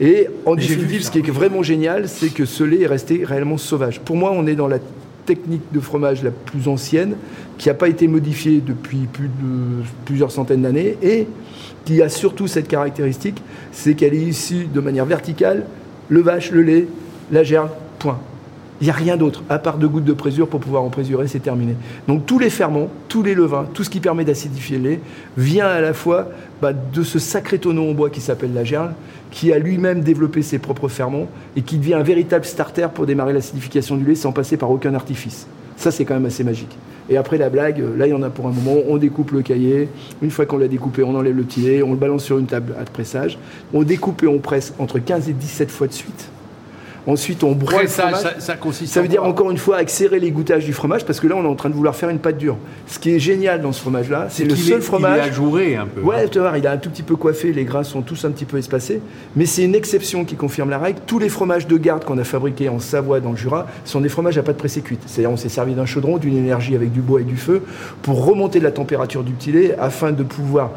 Et 0.01 0.29
en 0.47 0.57
définitive, 0.57 1.03
ce 1.03 1.11
qui 1.11 1.19
est 1.19 1.31
vraiment 1.31 1.63
génial, 1.63 2.09
c'est 2.09 2.31
que 2.31 2.45
ce 2.45 2.65
lait 2.65 2.83
est 2.83 2.87
resté 2.87 3.25
réellement 3.25 3.57
sauvage. 3.57 4.01
Pour 4.01 4.17
moi, 4.17 4.33
on 4.35 4.47
est 4.47 4.57
dans 4.57 4.69
la 4.69 4.79
technique 5.27 5.63
de 5.73 5.79
fromage 5.79 6.25
la 6.25 6.33
plus 6.33 6.67
ancienne, 6.67 7.15
qui 7.57 7.69
n'a 7.69 7.75
pas 7.75 7.89
été 7.89 8.09
modifiée 8.09 8.61
depuis 8.65 9.07
plus 9.13 9.29
de 9.29 9.85
plusieurs 10.05 10.33
centaines 10.33 10.63
d'années, 10.63 10.97
et 11.03 11.29
qui 11.85 12.03
a 12.03 12.09
surtout 12.09 12.49
cette 12.49 12.67
caractéristique, 12.67 13.43
c'est 13.71 13.95
qu'elle 13.95 14.15
est 14.15 14.23
issue 14.23 14.67
de 14.67 14.81
manière 14.81 15.07
verticale, 15.07 15.67
le 16.09 16.21
vache, 16.21 16.51
le 16.51 16.63
lait, 16.63 16.89
la 17.31 17.45
gerbe, 17.45 17.71
point. 18.01 18.19
Il 18.81 18.85
n'y 18.85 18.91
a 18.91 18.95
rien 18.95 19.19
d'autre, 19.19 19.43
à 19.51 19.59
part 19.59 19.77
deux 19.77 19.89
gouttes 19.89 20.05
de 20.05 20.15
présure 20.15 20.49
pour 20.49 20.59
pouvoir 20.59 20.83
en 20.83 20.89
présurer, 20.89 21.29
c'est 21.29 21.41
terminé. 21.41 21.75
Donc 22.09 22.25
tous 22.25 22.39
les 22.39 22.49
ferments, 22.49 22.89
tous 23.09 23.23
les 23.23 23.35
levains, 23.35 23.67
tout 23.75 23.85
ce 23.85 23.91
qui 23.91 24.01
permet 24.01 24.25
d'acidifier 24.25 24.79
le 24.79 24.91
lait, 24.91 25.01
vient 25.37 25.67
à 25.67 25.83
la 25.83 25.93
fois 25.93 26.29
bah, 26.63 26.73
de 26.73 27.03
ce 27.03 27.19
sacré 27.19 27.59
tonneau 27.59 27.91
en 27.91 27.93
bois 27.93 28.09
qui 28.09 28.23
s'appelle 28.23 28.55
la 28.55 28.65
gerle, 28.65 28.93
qui 29.31 29.53
a 29.53 29.59
lui-même 29.59 30.01
développé 30.01 30.41
ses 30.41 30.59
propres 30.59 30.89
ferments 30.89 31.29
et 31.57 31.63
qui 31.63 31.77
devient 31.77 31.95
un 31.95 32.03
véritable 32.03 32.47
starter 32.47 32.87
pour 32.95 33.05
démarrer 33.05 33.35
l'acidification 33.35 33.99
du 33.99 34.05
lait 34.07 34.15
sans 34.15 34.33
passer 34.33 34.57
par 34.57 34.71
aucun 34.71 34.95
artifice. 34.95 35.47
Ça, 35.77 35.91
c'est 35.91 36.07
quand 36.07 36.15
même 36.15 36.27
assez 36.27 36.45
magique. 36.45 36.77
Et 37.11 37.19
après 37.19 37.37
la 37.37 37.51
blague, 37.51 37.83
là, 37.99 38.07
il 38.07 38.11
y 38.11 38.15
en 38.15 38.23
a 38.23 38.31
pour 38.31 38.47
un 38.47 38.53
moment. 38.53 38.77
On 38.89 38.97
découpe 38.97 39.33
le 39.33 39.43
cahier. 39.43 39.89
Une 40.23 40.31
fois 40.31 40.47
qu'on 40.47 40.59
l'a 40.59 40.69
découpé, 40.69 41.03
on 41.03 41.15
enlève 41.15 41.37
le 41.37 41.43
petit 41.43 41.83
on 41.83 41.91
le 41.91 41.97
balance 41.97 42.25
sur 42.25 42.39
une 42.39 42.47
table 42.47 42.75
à 42.81 42.85
pressage. 42.85 43.39
On 43.75 43.83
découpe 43.83 44.23
et 44.23 44.27
on 44.27 44.39
presse 44.39 44.73
entre 44.79 44.99
15 44.99 45.29
et 45.29 45.33
17 45.33 45.71
fois 45.71 45.87
de 45.87 45.93
suite. 45.93 46.31
Ensuite, 47.07 47.43
on 47.45 47.53
broie 47.53 47.83
le 47.83 47.89
fromage. 47.89 48.37
Ça, 48.39 48.57
consiste 48.57 48.93
ça 48.93 49.03
veut 49.03 49.09
dire 49.09 49.25
encore 49.25 49.51
une 49.51 49.59
fois 49.59 49.77
accélérer 49.77 50.21
les 50.21 50.31
goûtages 50.31 50.65
du 50.65 50.73
fromage 50.73 51.05
parce 51.05 51.21
que 51.21 51.27
là, 51.27 51.37
on 51.37 51.45
est 51.45 51.49
en 51.49 51.55
train 51.55 51.71
de 51.71 51.75
vouloir 51.75 51.95
faire 51.95 52.11
une 52.11 52.19
pâte 52.19 52.39
dure. 52.39 52.57
Ce 52.87 52.99
qui 52.99 53.11
est 53.11 53.19
génial 53.19 53.61
dans 53.61 53.73
ce 53.73 53.81
fromage-là, 53.81 54.27
c'est 54.31 54.45
le 54.45 54.57
seul 54.57 54.83
fromage. 54.83 55.19
Il 55.19 55.27
est 55.27 55.31
ajouré 55.31 55.77
un 55.77 55.87
peu. 55.87 56.01
Ouais, 56.01 56.29
tu 56.29 56.39
vois, 56.39 56.57
il 56.59 56.67
a 56.67 56.73
un 56.73 56.77
tout 56.77 56.91
petit 56.91 57.03
peu 57.03 57.17
coiffé, 57.17 57.53
les 57.53 57.65
grains 57.65 57.85
sont 57.85 58.03
tous 58.03 58.25
un 58.25 58.31
petit 58.31 58.45
peu 58.45 58.59
espacés, 58.59 59.01
mais 59.37 59.47
c'est 59.47 59.65
une 59.65 59.75
exception 59.75 60.25
qui 60.25 60.37
confirme 60.37 60.71
la 60.71 60.79
règle. 60.79 61.01
Tous 61.07 61.19
les 61.19 61.29
fromages 61.29 61.67
de 61.67 61.77
garde 61.77 62.05
qu'on 62.05 62.19
a 62.19 62.25
fabriqués 62.25 62.69
en 62.69 62.79
Savoie, 62.79 63.21
dans 63.21 63.31
le 63.31 63.37
Jura, 63.37 63.67
sont 63.85 64.01
des 64.01 64.09
fromages 64.09 64.39
à 64.39 64.43
pâte 64.43 64.57
pressée 64.57 64.83
cuite. 64.83 65.03
C'est-à-dire, 65.07 65.31
on 65.31 65.37
s'est 65.37 65.49
servi 65.49 65.75
d'un 65.75 65.87
chaudron, 65.87 66.19
d'une 66.19 66.37
énergie 66.37 66.75
avec 66.75 66.93
du 66.93 67.01
bois 67.01 67.21
et 67.21 67.25
du 67.25 67.37
feu 67.37 67.63
pour 68.03 68.25
remonter 68.25 68.61
la 68.61 68.71
température 68.71 69.23
du 69.23 69.33
petit 69.33 69.53
lait 69.53 69.77
afin 69.79 70.13
de 70.13 70.23
pouvoir 70.23 70.71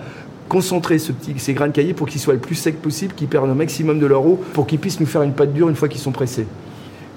concentrer 0.53 1.00
ce 1.00 1.12
petit, 1.12 1.33
ces 1.38 1.53
grains 1.53 1.69
de 1.69 1.72
cahier 1.72 1.93
pour 1.93 2.07
qu'ils 2.07 2.22
soient 2.22 2.36
le 2.36 2.39
plus 2.39 2.53
secs 2.53 2.79
possible, 2.79 3.15
qu'ils 3.15 3.27
perdent 3.27 3.50
un 3.50 3.55
maximum 3.55 3.98
de 4.00 4.05
leur 4.05 4.24
eau, 4.24 4.39
pour 4.53 4.67
qu'ils 4.67 4.77
puissent 4.77 5.00
nous 5.00 5.07
faire 5.07 5.24
une 5.24 5.33
pâte 5.33 5.51
dure 5.51 5.67
une 5.67 5.75
fois 5.75 5.88
qu'ils 5.88 6.00
sont 6.00 6.12
pressés. 6.12 6.45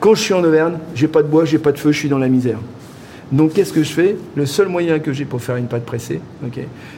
Quand 0.00 0.14
je 0.14 0.23
suis 0.23 0.33
en 0.33 0.43
Auvergne, 0.43 0.78
j'ai 0.95 1.07
pas 1.07 1.23
de 1.23 1.28
bois, 1.28 1.45
j'ai 1.45 1.59
pas 1.59 1.71
de 1.73 1.78
feu, 1.78 1.93
je 1.93 1.99
suis 1.99 2.09
dans 2.09 2.16
la 2.16 2.28
misère. 2.28 2.59
Donc 3.31 3.52
qu'est-ce 3.52 3.75
que 3.75 3.83
je 3.83 3.93
fais? 3.93 4.16
Le 4.37 4.47
seul 4.47 4.69
moyen 4.69 5.00
que 5.00 5.12
j'ai 5.12 5.26
pour 5.26 5.43
faire 5.43 5.57
une 5.57 5.66
pâte 5.66 5.85
pressée, 5.85 6.23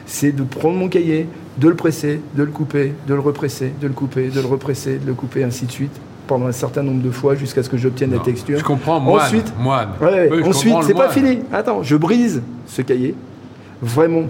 c'est 0.05 0.31
de 0.31 0.43
prendre 0.43 0.77
mon 0.77 0.87
cahier, 0.87 1.27
de 1.57 1.67
le 1.67 1.75
presser, 1.75 2.21
de 2.35 2.43
le 2.43 2.51
couper, 2.51 2.93
de 3.05 3.13
le 3.13 3.19
represser, 3.19 3.73
de 3.81 3.87
le 3.87 3.93
couper, 3.93 4.29
de 4.29 4.39
le 4.39 4.47
represser, 4.47 4.97
de 4.97 5.07
le 5.07 5.15
couper, 5.15 5.43
ainsi 5.43 5.65
de 5.65 5.71
suite, 5.71 5.99
pendant 6.25 6.45
un 6.45 6.53
certain 6.53 6.83
nombre 6.83 7.01
de 7.01 7.11
fois 7.11 7.35
jusqu'à 7.35 7.63
ce 7.63 7.69
que 7.69 7.77
j'obtienne 7.77 8.11
la 8.11 8.19
texture. 8.19 8.59
Je 8.59 8.63
comprends, 8.63 9.01
moine. 9.01 9.25
Ensuite, 9.25 9.51
moine. 9.59 9.89
ensuite, 10.45 10.75
c'est 10.83 10.93
pas 10.93 11.09
fini. 11.09 11.39
Attends, 11.51 11.83
je 11.83 11.97
brise 11.97 12.41
ce 12.65 12.81
cahier, 12.81 13.13
vraiment 13.81 14.23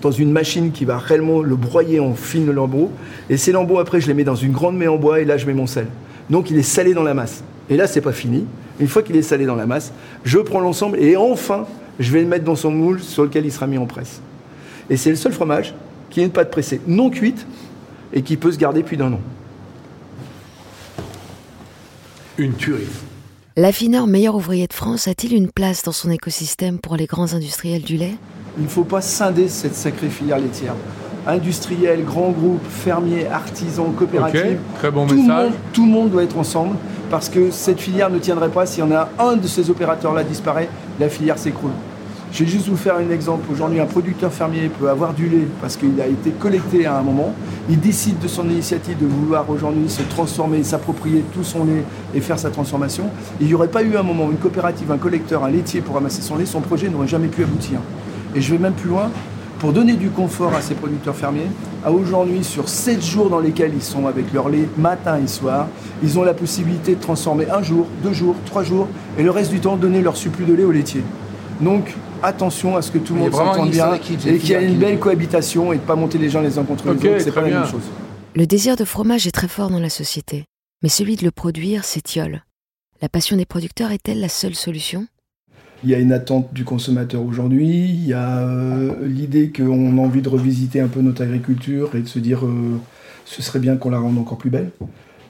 dans 0.00 0.10
une 0.10 0.32
machine 0.32 0.72
qui 0.72 0.84
va 0.84 0.98
réellement 0.98 1.42
le 1.42 1.56
broyer 1.56 2.00
en 2.00 2.14
fines 2.14 2.50
lambeaux. 2.50 2.90
Et 3.28 3.36
ces 3.36 3.52
lambeaux, 3.52 3.78
après, 3.78 4.00
je 4.00 4.06
les 4.06 4.14
mets 4.14 4.24
dans 4.24 4.34
une 4.34 4.52
grande 4.52 4.76
mets 4.76 4.88
en 4.88 4.96
bois 4.96 5.20
et 5.20 5.24
là, 5.24 5.36
je 5.36 5.46
mets 5.46 5.54
mon 5.54 5.66
sel. 5.66 5.86
Donc, 6.28 6.50
il 6.50 6.58
est 6.58 6.62
salé 6.62 6.94
dans 6.94 7.02
la 7.02 7.14
masse. 7.14 7.42
Et 7.68 7.76
là, 7.76 7.86
c'est 7.86 8.00
pas 8.00 8.12
fini. 8.12 8.44
Une 8.80 8.88
fois 8.88 9.02
qu'il 9.02 9.16
est 9.16 9.22
salé 9.22 9.46
dans 9.46 9.56
la 9.56 9.66
masse, 9.66 9.92
je 10.24 10.38
prends 10.38 10.60
l'ensemble 10.60 10.98
et 10.98 11.16
enfin, 11.16 11.66
je 11.98 12.10
vais 12.10 12.20
le 12.20 12.26
mettre 12.26 12.44
dans 12.44 12.56
son 12.56 12.70
moule 12.70 13.00
sur 13.00 13.24
lequel 13.24 13.44
il 13.44 13.52
sera 13.52 13.66
mis 13.66 13.78
en 13.78 13.86
presse. 13.86 14.20
Et 14.88 14.96
c'est 14.96 15.10
le 15.10 15.16
seul 15.16 15.32
fromage 15.32 15.74
qui 16.08 16.20
a 16.20 16.24
une 16.24 16.30
pâte 16.30 16.50
pressée 16.50 16.80
non 16.86 17.10
cuite 17.10 17.46
et 18.12 18.22
qui 18.22 18.36
peut 18.36 18.50
se 18.50 18.58
garder 18.58 18.82
plus 18.82 18.96
d'un 18.96 19.12
an. 19.12 19.20
Une 22.38 22.54
tuerie. 22.54 22.88
L'affineur 23.56 24.06
meilleur 24.06 24.34
ouvrier 24.34 24.66
de 24.66 24.72
France 24.72 25.06
a-t-il 25.08 25.34
une 25.34 25.50
place 25.50 25.82
dans 25.82 25.92
son 25.92 26.10
écosystème 26.10 26.78
pour 26.78 26.96
les 26.96 27.06
grands 27.06 27.34
industriels 27.34 27.82
du 27.82 27.96
lait? 27.96 28.14
Il 28.60 28.64
ne 28.64 28.68
faut 28.68 28.84
pas 28.84 29.00
scinder 29.00 29.48
cette 29.48 29.74
sacrée 29.74 30.10
filière 30.10 30.38
laitière. 30.38 30.74
Industriels, 31.26 32.04
grands 32.04 32.30
groupes, 32.30 32.64
fermiers, 32.68 33.26
artisans, 33.26 33.92
coopératives. 33.96 34.58
très 34.76 34.90
bon 34.90 35.06
tout 35.06 35.14
message. 35.14 35.26
Le 35.28 35.44
monde, 35.44 35.52
tout 35.72 35.86
le 35.86 35.92
monde 35.92 36.10
doit 36.10 36.22
être 36.22 36.38
ensemble 36.38 36.76
parce 37.10 37.28
que 37.30 37.50
cette 37.50 37.80
filière 37.80 38.10
ne 38.10 38.18
tiendrait 38.18 38.50
pas. 38.50 38.66
S'il 38.66 38.84
y 38.84 38.86
en 38.86 38.92
a 38.92 39.08
un 39.18 39.36
de 39.36 39.46
ces 39.46 39.70
opérateurs-là 39.70 40.24
disparaît, 40.24 40.68
la 40.98 41.08
filière 41.08 41.38
s'écroule. 41.38 41.70
Je 42.32 42.44
vais 42.44 42.50
juste 42.50 42.68
vous 42.68 42.76
faire 42.76 42.96
un 42.96 43.10
exemple. 43.10 43.46
Aujourd'hui, 43.50 43.80
un 43.80 43.86
producteur 43.86 44.32
fermier 44.32 44.68
peut 44.68 44.88
avoir 44.88 45.14
du 45.14 45.28
lait 45.28 45.48
parce 45.60 45.76
qu'il 45.76 46.00
a 46.00 46.06
été 46.06 46.30
collecté 46.30 46.86
à 46.86 46.98
un 46.98 47.02
moment. 47.02 47.34
Il 47.68 47.80
décide 47.80 48.18
de 48.20 48.28
son 48.28 48.48
initiative 48.48 48.98
de 48.98 49.06
vouloir 49.06 49.48
aujourd'hui 49.50 49.88
se 49.88 50.02
transformer, 50.02 50.62
s'approprier 50.62 51.24
tout 51.32 51.42
son 51.42 51.64
lait 51.64 51.82
et 52.14 52.20
faire 52.20 52.38
sa 52.38 52.50
transformation. 52.50 53.04
Il 53.40 53.48
n'y 53.48 53.54
aurait 53.54 53.68
pas 53.68 53.82
eu 53.82 53.96
un 53.96 54.02
moment, 54.02 54.30
une 54.30 54.36
coopérative, 54.36 54.92
un 54.92 54.98
collecteur, 54.98 55.44
un 55.44 55.50
laitier 55.50 55.80
pour 55.80 55.94
ramasser 55.96 56.22
son 56.22 56.36
lait, 56.36 56.46
son 56.46 56.60
projet 56.60 56.88
n'aurait 56.88 57.08
jamais 57.08 57.28
pu 57.28 57.42
aboutir. 57.42 57.80
Et 58.34 58.40
je 58.40 58.52
vais 58.52 58.58
même 58.58 58.74
plus 58.74 58.88
loin. 58.88 59.10
Pour 59.58 59.72
donner 59.74 59.92
du 59.92 60.08
confort 60.08 60.54
à 60.54 60.62
ces 60.62 60.74
producteurs 60.74 61.14
fermiers, 61.14 61.50
à 61.84 61.92
aujourd'hui, 61.92 62.42
sur 62.44 62.68
7 62.68 63.04
jours 63.04 63.28
dans 63.28 63.40
lesquels 63.40 63.72
ils 63.74 63.82
sont 63.82 64.06
avec 64.06 64.32
leur 64.32 64.48
lait 64.48 64.66
matin 64.78 65.18
et 65.22 65.26
soir, 65.26 65.68
ils 66.02 66.18
ont 66.18 66.22
la 66.22 66.32
possibilité 66.32 66.94
de 66.94 67.00
transformer 67.00 67.50
un 67.50 67.62
jour, 67.62 67.86
deux 68.02 68.14
jours, 68.14 68.36
trois 68.46 68.62
jours, 68.62 68.88
et 69.18 69.22
le 69.22 69.30
reste 69.30 69.50
du 69.50 69.60
temps 69.60 69.76
donner 69.76 70.00
leur 70.00 70.16
surplus 70.16 70.46
de 70.46 70.54
lait 70.54 70.64
au 70.64 70.72
laitier. 70.72 71.02
Donc, 71.60 71.94
attention 72.22 72.76
à 72.76 72.80
ce 72.80 72.90
que 72.90 72.96
tout 72.96 73.12
le 73.12 73.20
monde 73.20 73.34
s'entende 73.34 73.70
bien 73.70 73.92
et 73.94 73.98
qu'il 74.00 74.48
y 74.48 74.52
ait 74.52 74.66
une 74.66 74.78
belle 74.78 74.98
cohabitation 74.98 75.74
et 75.74 75.76
de 75.76 75.82
ne 75.82 75.86
pas 75.86 75.96
monter 75.96 76.16
les 76.16 76.30
gens 76.30 76.40
les 76.40 76.58
uns 76.58 76.64
contre 76.64 76.86
les 76.86 76.92
autres. 76.92 77.18
C'est 77.18 77.32
pas 77.32 77.42
la 77.42 77.60
même 77.60 77.66
chose. 77.66 77.82
Le 78.34 78.46
désir 78.46 78.76
de 78.76 78.84
fromage 78.86 79.26
est 79.26 79.32
très 79.32 79.48
fort 79.48 79.68
dans 79.68 79.78
la 79.78 79.90
société, 79.90 80.44
mais 80.82 80.88
celui 80.88 81.16
de 81.16 81.24
le 81.24 81.30
produire 81.30 81.84
s'étiole. 81.84 82.44
La 83.02 83.10
passion 83.10 83.36
des 83.36 83.46
producteurs 83.46 83.90
est-elle 83.90 84.20
la 84.20 84.28
seule 84.30 84.54
solution? 84.54 85.06
Il 85.82 85.90
y 85.90 85.94
a 85.94 85.98
une 85.98 86.12
attente 86.12 86.52
du 86.52 86.64
consommateur 86.64 87.22
aujourd'hui, 87.22 87.68
il 87.68 88.06
y 88.06 88.12
a 88.12 88.40
euh, 88.40 89.06
l'idée 89.06 89.50
qu'on 89.54 89.98
a 89.98 90.00
envie 90.00 90.22
de 90.22 90.28
revisiter 90.28 90.80
un 90.80 90.88
peu 90.88 91.00
notre 91.00 91.22
agriculture 91.22 91.94
et 91.94 92.02
de 92.02 92.08
se 92.08 92.18
dire 92.18 92.44
euh, 92.44 92.78
ce 93.24 93.42
serait 93.42 93.60
bien 93.60 93.76
qu'on 93.76 93.90
la 93.90 93.98
rende 93.98 94.18
encore 94.18 94.38
plus 94.38 94.50
belle 94.50 94.70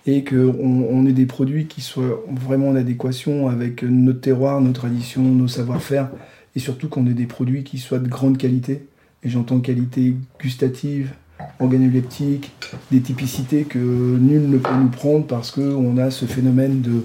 et 0.06 0.24
qu'on 0.24 0.86
on 0.90 1.06
ait 1.06 1.12
des 1.12 1.26
produits 1.26 1.66
qui 1.66 1.82
soient 1.82 2.24
vraiment 2.30 2.70
en 2.70 2.76
adéquation 2.76 3.48
avec 3.48 3.82
notre 3.82 4.20
terroir, 4.20 4.60
nos 4.60 4.72
traditions, 4.72 5.22
nos 5.22 5.48
savoir-faire 5.48 6.08
et 6.56 6.58
surtout 6.58 6.88
qu'on 6.88 7.06
ait 7.06 7.14
des 7.14 7.26
produits 7.26 7.62
qui 7.62 7.78
soient 7.78 7.98
de 7.98 8.08
grande 8.08 8.38
qualité. 8.38 8.86
Et 9.22 9.28
j'entends 9.28 9.60
qualité 9.60 10.14
gustative, 10.42 11.12
organoleptique, 11.60 12.52
des 12.90 13.00
typicités 13.00 13.64
que 13.64 13.78
nul 13.78 14.48
ne 14.48 14.58
peut 14.58 14.74
nous 14.74 14.88
prendre 14.88 15.26
parce 15.26 15.50
qu'on 15.50 15.98
a 15.98 16.10
ce 16.10 16.24
phénomène 16.24 16.80
de 16.80 17.04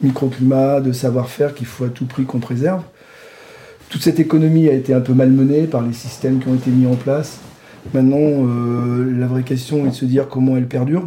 microclimat, 0.00 0.80
de 0.80 0.92
savoir-faire 0.92 1.54
qu'il 1.54 1.66
faut 1.66 1.84
à 1.84 1.88
tout 1.88 2.06
prix 2.06 2.24
qu'on 2.24 2.40
préserve. 2.40 2.82
Toute 3.88 4.02
cette 4.02 4.20
économie 4.20 4.68
a 4.68 4.72
été 4.72 4.92
un 4.92 5.00
peu 5.00 5.14
malmenée 5.14 5.66
par 5.66 5.82
les 5.82 5.92
systèmes 5.92 6.40
qui 6.40 6.48
ont 6.48 6.54
été 6.54 6.70
mis 6.70 6.86
en 6.86 6.96
place. 6.96 7.38
Maintenant, 7.94 8.18
euh, 8.18 9.12
la 9.16 9.26
vraie 9.26 9.44
question 9.44 9.86
est 9.86 9.90
de 9.90 9.94
se 9.94 10.04
dire 10.04 10.28
comment 10.28 10.56
elle 10.56 10.66
perdure. 10.66 11.06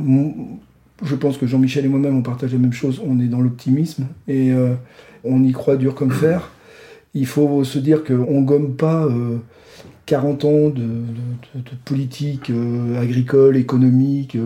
Je 1.03 1.15
pense 1.15 1.37
que 1.37 1.45
Jean-Michel 1.45 1.85
et 1.85 1.89
moi-même, 1.89 2.17
on 2.17 2.21
partage 2.21 2.53
la 2.53 2.59
même 2.59 2.73
chose. 2.73 3.01
On 3.05 3.19
est 3.19 3.27
dans 3.27 3.41
l'optimisme 3.41 4.05
et 4.27 4.51
euh, 4.51 4.73
on 5.23 5.43
y 5.43 5.51
croit 5.51 5.75
dur 5.75 5.93
comme 5.93 6.11
fer 6.11 6.49
il 7.13 7.25
faut 7.25 7.63
se 7.63 7.79
dire 7.79 8.03
qu'on 8.03 8.41
ne 8.41 8.45
gomme 8.45 8.75
pas 8.75 9.07
40 10.05 10.45
euh, 10.45 10.47
ans 10.47 10.69
de, 10.69 11.03
politique 11.85 12.51
agricole, 12.97 13.57
économique 13.57 14.37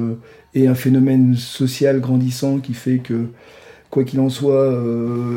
et 0.53 0.67
un 0.67 0.75
phénomène 0.75 1.35
social 1.35 2.00
grandissant 2.00 2.59
qui 2.59 2.73
fait 2.73 3.00
que, 3.00 3.27
quoi 3.93 4.03
qu'il 4.03 4.19
en 4.19 4.29
soit, 4.29 4.75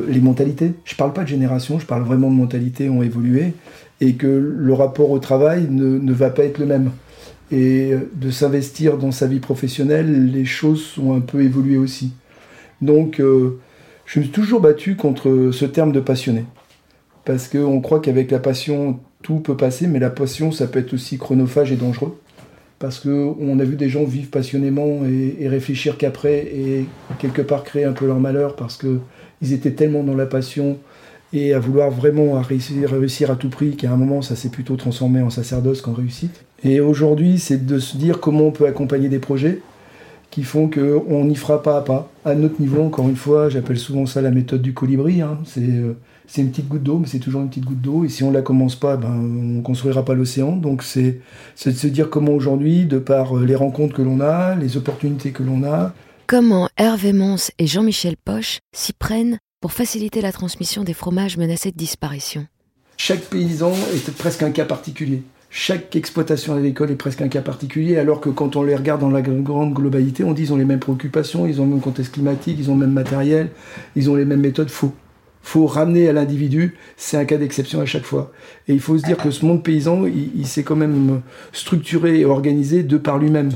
les 0.08 0.20
mentalités, 0.20 0.72
je 0.86 0.94
ne 0.94 0.96
parle 0.96 1.12
pas 1.12 1.24
de 1.24 1.28
génération, 1.28 1.78
je 1.78 1.84
parle 1.84 2.04
vraiment 2.04 2.30
de 2.30 2.36
mentalités, 2.36 2.88
ont 2.88 3.02
évolué 3.02 3.52
et 4.00 4.14
que 4.14 4.26
le 4.26 4.72
rapport 4.72 5.10
au 5.10 5.18
travail 5.18 5.68
ne, 5.70 6.12
va 6.12 6.30
pas 6.30 6.44
être 6.44 6.56
le 6.56 6.64
même. 6.64 6.90
Et 7.52 7.92
de 8.14 8.30
s'investir 8.30 8.96
dans 8.96 9.12
sa 9.12 9.26
vie 9.26 9.40
professionnelle, 9.40 10.32
les 10.32 10.46
choses 10.46 10.94
ont 10.98 11.14
un 11.14 11.20
peu 11.20 11.42
évolué 11.42 11.76
aussi. 11.76 12.14
Donc, 12.80 13.18
je 13.18 14.18
me 14.18 14.24
suis 14.24 14.32
toujours 14.32 14.62
battu 14.62 14.96
contre 14.96 15.50
ce 15.52 15.66
terme 15.66 15.92
de 15.92 16.00
passionné 16.00 16.44
parce 17.26 17.48
qu'on 17.48 17.80
croit 17.82 18.00
qu'avec 18.00 18.30
la 18.30 18.38
passion, 18.38 19.00
tout 19.20 19.40
peut 19.40 19.56
passer, 19.56 19.86
mais 19.86 19.98
la 19.98 20.10
passion, 20.10 20.50
ça 20.50 20.66
peut 20.66 20.78
être 20.78 20.94
aussi 20.94 21.18
chronophage 21.18 21.72
et 21.72 21.76
dangereux. 21.76 22.18
Parce 22.78 23.00
qu'on 23.00 23.58
a 23.58 23.64
vu 23.64 23.76
des 23.76 23.88
gens 23.88 24.04
vivre 24.04 24.30
passionnément 24.30 25.00
et, 25.06 25.48
réfléchir 25.48 25.96
qu'après, 25.96 26.46
et 26.54 26.86
quelque 27.18 27.42
part 27.42 27.64
créer 27.64 27.84
un 27.84 27.92
peu 27.92 28.06
leur 28.06 28.20
malheur, 28.20 28.54
parce 28.54 28.76
qu'ils 28.76 29.52
étaient 29.52 29.70
tellement 29.72 30.02
dans 30.02 30.14
la 30.14 30.26
passion 30.26 30.78
et 31.32 31.54
à 31.54 31.58
vouloir 31.58 31.90
vraiment 31.90 32.40
réussir, 32.40 33.30
à 33.30 33.36
tout 33.36 33.48
prix, 33.48 33.76
qu'à 33.76 33.90
un 33.90 33.96
moment, 33.96 34.22
ça 34.22 34.36
s'est 34.36 34.48
plutôt 34.50 34.76
transformé 34.76 35.22
en 35.22 35.30
sacerdoce 35.30 35.80
qu'en 35.80 35.92
réussite. 35.92 36.44
Et 36.64 36.80
aujourd'hui, 36.80 37.38
c'est 37.38 37.66
de 37.66 37.78
se 37.78 37.96
dire 37.96 38.20
comment 38.20 38.44
on 38.44 38.52
peut 38.52 38.66
accompagner 38.66 39.08
des 39.08 39.18
projets 39.18 39.60
qui 40.30 40.42
font 40.42 40.68
qu'on 40.68 41.28
y 41.28 41.34
fera 41.34 41.62
pas 41.62 41.78
à 41.78 41.80
pas. 41.82 42.10
À 42.24 42.34
notre 42.34 42.60
niveau, 42.60 42.82
encore 42.82 43.08
une 43.08 43.16
fois, 43.16 43.48
j'appelle 43.48 43.78
souvent 43.78 44.06
ça 44.06 44.20
la 44.20 44.30
méthode 44.30 44.62
du 44.62 44.74
colibri. 44.74 45.20
Hein. 45.22 45.38
Euh, 45.58 45.94
c'est 46.26 46.42
une 46.42 46.50
petite 46.50 46.68
goutte 46.68 46.82
d'eau, 46.82 46.98
mais 46.98 47.06
c'est 47.06 47.18
toujours 47.18 47.42
une 47.42 47.48
petite 47.48 47.64
goutte 47.64 47.80
d'eau. 47.80 48.04
Et 48.04 48.08
si 48.08 48.24
on 48.24 48.30
ne 48.30 48.34
la 48.34 48.42
commence 48.42 48.74
pas, 48.76 48.96
ben, 48.96 49.10
on 49.10 49.56
ne 49.58 49.62
construira 49.62 50.04
pas 50.04 50.14
l'océan. 50.14 50.56
Donc 50.56 50.82
c'est 50.82 51.20
de 51.64 51.70
se 51.70 51.86
dire 51.86 52.10
comment 52.10 52.32
aujourd'hui, 52.32 52.84
de 52.84 52.98
par 52.98 53.36
euh, 53.36 53.44
les 53.44 53.54
rencontres 53.54 53.94
que 53.94 54.02
l'on 54.02 54.20
a, 54.20 54.54
les 54.54 54.76
opportunités 54.76 55.30
que 55.30 55.42
l'on 55.42 55.64
a. 55.64 55.92
Comment 56.26 56.68
Hervé 56.76 57.12
Mons 57.12 57.52
et 57.58 57.66
Jean-Michel 57.66 58.16
Poche 58.16 58.58
s'y 58.74 58.92
prennent 58.92 59.38
pour 59.60 59.72
faciliter 59.72 60.20
la 60.20 60.32
transmission 60.32 60.82
des 60.82 60.94
fromages 60.94 61.36
menacés 61.36 61.70
de 61.70 61.76
disparition? 61.76 62.46
Chaque 62.96 63.22
paysan 63.22 63.72
est 63.94 64.10
presque 64.16 64.42
un 64.42 64.50
cas 64.50 64.64
particulier. 64.64 65.22
Chaque 65.48 65.94
exploitation 65.94 66.54
agricole 66.54 66.90
est 66.90 66.96
presque 66.96 67.22
un 67.22 67.28
cas 67.28 67.40
particulier, 67.40 67.98
alors 67.98 68.20
que 68.20 68.28
quand 68.28 68.56
on 68.56 68.62
les 68.62 68.74
regarde 68.74 69.00
dans 69.00 69.10
la 69.10 69.22
grande 69.22 69.72
globalité, 69.72 70.24
on 70.24 70.32
dit 70.32 70.42
qu'ils 70.42 70.52
ont 70.52 70.56
les 70.56 70.64
mêmes 70.64 70.80
préoccupations, 70.80 71.46
ils 71.46 71.60
ont 71.60 71.64
le 71.64 71.70
même 71.70 71.80
contexte 71.80 72.12
climatique, 72.12 72.56
ils 72.58 72.70
ont 72.70 72.74
le 72.74 72.80
même 72.80 72.92
matériel, 72.92 73.50
ils 73.94 74.10
ont 74.10 74.16
les 74.16 74.24
mêmes 74.24 74.40
méthodes. 74.40 74.68
Faux 74.68 74.92
faut 75.46 75.66
ramener 75.66 76.08
à 76.08 76.12
l'individu, 76.12 76.74
c'est 76.96 77.16
un 77.16 77.24
cas 77.24 77.36
d'exception 77.36 77.80
à 77.80 77.86
chaque 77.86 78.02
fois. 78.02 78.32
Et 78.66 78.72
il 78.74 78.80
faut 78.80 78.98
se 78.98 79.04
dire 79.04 79.16
que 79.16 79.30
ce 79.30 79.46
monde 79.46 79.62
paysan, 79.62 80.04
il, 80.04 80.44
s'est 80.44 80.64
quand 80.64 80.74
même 80.74 81.20
structuré 81.52 82.18
et 82.18 82.24
organisé 82.24 82.82
de 82.82 82.96
par 82.96 83.16
lui-même. 83.18 83.50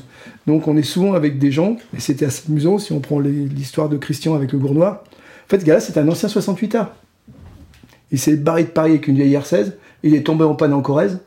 Donc 0.47 0.69
on 0.69 0.77
est 0.77 0.85
souvent 0.85 1.15
avec 1.15 1.41
des 1.41 1.51
gens, 1.51 1.79
et 1.97 1.99
c'était 1.99 2.27
assez 2.27 2.45
amusant 2.49 2.79
si 2.79 2.93
on 2.93 3.01
prend 3.01 3.19
l'histoire 3.19 3.89
de 3.89 3.97
Christian 3.97 4.37
avec 4.37 4.53
le 4.53 4.61
Gournois. 4.61 5.03
En 5.47 5.49
fait, 5.49 5.59
ce 5.59 5.65
gars-là, 5.65 5.81
c'est 5.81 5.99
un 5.99 6.07
ancien 6.07 6.29
68A. 6.29 6.91
Il 8.13 8.21
s'est 8.21 8.37
barré 8.37 8.63
de 8.63 8.69
Paris 8.69 8.93
avec 8.93 9.09
une 9.09 9.17
vieille 9.17 9.35
R16, 9.35 9.73
il 10.05 10.15
est 10.15 10.23
tombé 10.23 10.45
en 10.45 10.55
panne 10.55 10.73
en 10.73 10.83
Corrèze, 10.83 11.19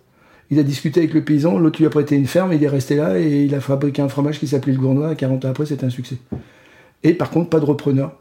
il 0.50 0.60
a 0.60 0.64
discuté 0.64 1.02
avec 1.02 1.14
le 1.14 1.26
paysan, 1.26 1.58
l'autre 1.58 1.80
lui 1.80 1.88
a 1.88 1.90
prêté 1.90 2.16
une 2.16 2.28
ferme, 2.28 2.54
il 2.54 2.64
est 2.64 2.70
resté 2.70 2.96
là 2.96 3.20
et 3.20 3.44
il 3.44 3.54
a 3.54 3.60
fabriqué 3.60 4.02
un 4.02 4.08
fromage 4.08 4.40
qui 4.40 4.48
s'appelait 4.48 4.72
le 4.74 4.80
Gournois, 4.80 5.12
et 5.12 5.16
40 5.18 5.44
ans 5.44 5.50
après, 5.50 5.66
c'était 5.66 5.86
un 5.86 5.90
succès. 5.90 6.16
Et 7.04 7.14
par 7.14 7.32
contre, 7.32 7.50
pas 7.50 7.60
de 7.60 7.66
repreneur 7.66 8.18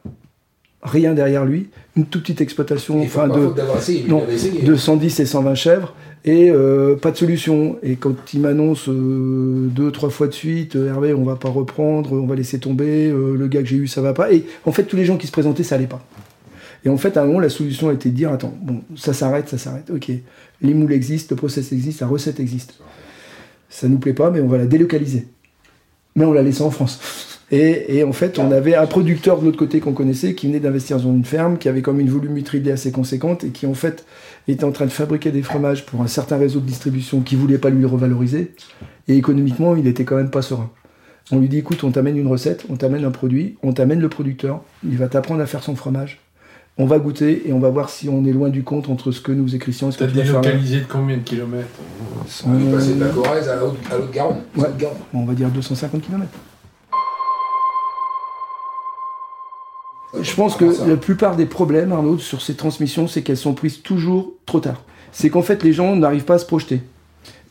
rien 0.83 1.14
derrière 1.14 1.45
lui, 1.45 1.68
une 1.97 2.07
toute 2.07 2.23
petite 2.23 2.40
exploitation 2.40 3.01
enfin 3.03 3.29
de, 3.29 3.53
de 4.64 4.77
110 4.77 5.21
et 5.21 5.27
120 5.27 5.55
chèvres, 5.55 5.95
et 6.25 6.51
euh, 6.51 6.97
pas 6.97 7.11
de 7.11 7.16
solution. 7.16 7.79
Et 7.83 7.97
quand 7.97 8.35
il 8.35 8.40
m'annonce 8.40 8.88
euh, 8.88 9.68
deux, 9.68 9.90
trois 9.92 10.11
fois 10.11 10.27
de 10.27 10.33
suite, 10.33 10.77
euh, 10.77 10.88
Hervé, 10.88 11.14
on 11.14 11.25
va 11.25 11.37
pas 11.37 11.49
reprendre, 11.49 12.12
on 12.12 12.27
va 12.27 12.35
laisser 12.35 12.59
tomber, 12.59 13.11
le 13.11 13.47
gars 13.49 13.62
que 13.62 13.68
j'ai 13.68 13.77
eu, 13.77 13.87
ça 13.87 14.01
va 14.01 14.12
pas. 14.12 14.33
Et 14.33 14.45
en 14.64 14.73
fait, 14.73 14.85
tous 14.85 14.97
les 14.97 15.05
gens 15.05 15.16
qui 15.16 15.27
se 15.27 15.33
présentaient, 15.33 15.62
ça 15.64 15.77
allait 15.77 15.87
pas. 15.87 16.05
Et 16.85 16.88
en 16.88 16.97
fait, 16.97 17.16
à 17.16 17.23
un 17.23 17.27
moment, 17.27 17.40
la 17.40 17.49
solution 17.49 17.90
était 17.92 18.09
de 18.09 18.14
dire, 18.14 18.33
attends, 18.33 18.55
bon, 18.61 18.83
ça 18.97 19.12
s'arrête, 19.12 19.49
ça 19.49 19.59
s'arrête, 19.59 19.90
ok. 19.90 20.11
Les 20.62 20.75
moules 20.75 20.92
existent, 20.92 21.29
le 21.35 21.37
process 21.37 21.73
existe, 21.73 22.01
la 22.01 22.09
recette 22.09 22.40
existe. 22.40 22.75
Ça 23.68 23.88
nous 23.88 23.99
plaît 23.99 24.12
pas, 24.12 24.31
mais 24.31 24.40
on 24.40 24.49
va 24.49 24.59
la 24.59 24.66
délocaliser. 24.66 25.29
Mais 26.16 26.25
on 26.25 26.33
la 26.33 26.42
laisse 26.42 26.61
en 26.61 26.71
France. 26.71 27.32
Et, 27.55 28.03
en 28.03 28.15
fait, 28.15 28.38
on 28.38 28.51
avait 28.51 28.75
un 28.75 28.87
producteur 28.87 29.38
de 29.38 29.45
l'autre 29.45 29.59
côté 29.59 29.81
qu'on 29.81 29.93
connaissait 29.93 30.35
qui 30.35 30.47
venait 30.47 30.59
d'investir 30.59 30.97
dans 30.97 31.12
une 31.12 31.25
ferme, 31.25 31.59
qui 31.59 31.69
avait 31.69 31.83
comme 31.83 32.01
une 32.01 32.09
volumétrie 32.09 32.69
assez 32.71 32.91
conséquente 32.91 33.45
et 33.45 33.51
qui 33.51 33.67
en 33.67 33.75
fait 33.75 34.07
était 34.49 34.65
en 34.65 34.73
train 34.73 34.87
de 34.87 34.91
fabriquer 34.91 35.31
des 35.33 35.43
fromages 35.43 35.85
pour 35.85 36.01
un 36.01 36.07
certain 36.07 36.38
réseau 36.38 36.61
de 36.61 36.67
distribution 36.67 37.21
qui 37.21 37.37
voulait 37.37 37.59
pas 37.59 37.69
lui 37.69 37.85
revaloriser. 37.85 38.55
Et 39.07 39.19
économiquement, 39.19 39.77
il 39.77 39.87
était 39.87 40.05
quand 40.05 40.17
même 40.17 40.31
pas 40.31 40.41
serein. 40.41 40.71
On 41.31 41.41
lui 41.41 41.49
dit 41.51 41.59
écoute, 41.59 41.85
on 41.85 41.91
t'amène 41.91 42.17
une 42.17 42.27
recette, 42.27 42.65
on 42.71 42.77
t'amène 42.77 43.05
un 43.05 43.11
produit, 43.11 43.59
on 43.62 43.75
t'amène 43.75 44.01
le 44.01 44.09
producteur, 44.09 44.62
il 44.83 44.97
va 44.97 45.09
t'apprendre 45.09 45.43
à 45.43 45.47
faire 45.47 45.62
son 45.62 45.77
fromage. 45.77 46.21
On 46.79 46.87
va 46.87 46.99
goûter 46.99 47.47
et 47.47 47.53
on 47.53 47.59
va 47.59 47.69
voir 47.69 47.91
si 47.91 48.09
on 48.09 48.25
est 48.25 48.33
loin 48.33 48.49
du 48.49 48.62
compte 48.62 48.88
entre 48.88 49.12
ce 49.12 49.21
que 49.21 49.31
nous 49.31 49.55
et 49.55 49.59
Christian. 49.59 49.91
T'as 49.91 50.07
délocalisé 50.07 50.81
de 50.81 50.87
combien 50.88 51.19
de 51.19 51.23
kilomètres? 51.23 51.69
On 52.47 52.59
est 52.59 52.73
passé 52.73 52.95
de 52.95 53.01
la 53.01 53.09
Corrèze 53.11 53.47
à 53.51 53.57
l'autre 53.57 53.77
garonne 54.11 54.38
On 55.12 55.27
va 55.27 55.35
dire 55.35 55.51
250 55.51 56.01
kilomètres. 56.01 56.38
Je 60.20 60.35
pense 60.35 60.57
que 60.57 60.87
la 60.87 60.96
plupart 60.96 61.37
des 61.37 61.46
problèmes, 61.46 61.92
Arnaud, 61.92 62.18
sur 62.18 62.42
ces 62.42 62.55
transmissions, 62.55 63.09
c'est 63.09 63.22
qu'elles 63.22 63.37
sont 63.37 63.55
prises 63.55 63.83
toujours 63.83 64.33
trop 64.44 64.61
tard. 64.61 64.83
C'est 65.11 65.31
qu'en 65.31 65.42
fait, 65.42 65.62
les 65.62 65.72
gens 65.72 65.96
n'arrivent 65.96 66.25
pas 66.25 66.35
à 66.35 66.38
se 66.38 66.46
projeter. 66.46 66.83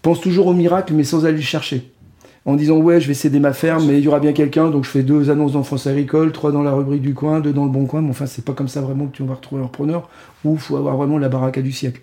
Pensent 0.01 0.21
toujours 0.21 0.47
au 0.47 0.53
miracle, 0.53 0.93
mais 0.93 1.03
sans 1.03 1.25
aller 1.25 1.37
le 1.37 1.41
chercher. 1.41 1.91
En 2.45 2.55
disant, 2.55 2.77
ouais, 2.77 2.99
je 2.99 3.07
vais 3.07 3.13
céder 3.13 3.39
ma 3.39 3.53
ferme, 3.53 3.85
mais 3.85 3.99
il 3.99 4.03
y 4.03 4.07
aura 4.07 4.19
bien 4.19 4.33
quelqu'un, 4.33 4.69
donc 4.69 4.83
je 4.83 4.89
fais 4.89 5.03
deux 5.03 5.29
annonces 5.29 5.53
d'enfance 5.53 5.85
agricole, 5.85 6.31
trois 6.31 6.51
dans 6.51 6.63
la 6.63 6.71
rubrique 6.71 7.03
du 7.03 7.13
coin, 7.13 7.39
deux 7.39 7.53
dans 7.53 7.65
le 7.65 7.71
bon 7.71 7.85
coin, 7.85 8.01
mais 8.01 8.09
enfin, 8.09 8.25
c'est 8.25 8.43
pas 8.43 8.53
comme 8.53 8.67
ça 8.67 8.81
vraiment 8.81 9.05
que 9.05 9.15
tu 9.15 9.23
vas 9.23 9.35
retrouver 9.35 9.61
un 9.61 9.65
repreneur, 9.65 10.09
ou 10.43 10.53
il 10.53 10.59
faut 10.59 10.75
avoir 10.75 10.97
vraiment 10.97 11.19
la 11.19 11.29
baraka 11.29 11.61
du 11.61 11.71
siècle. 11.71 12.01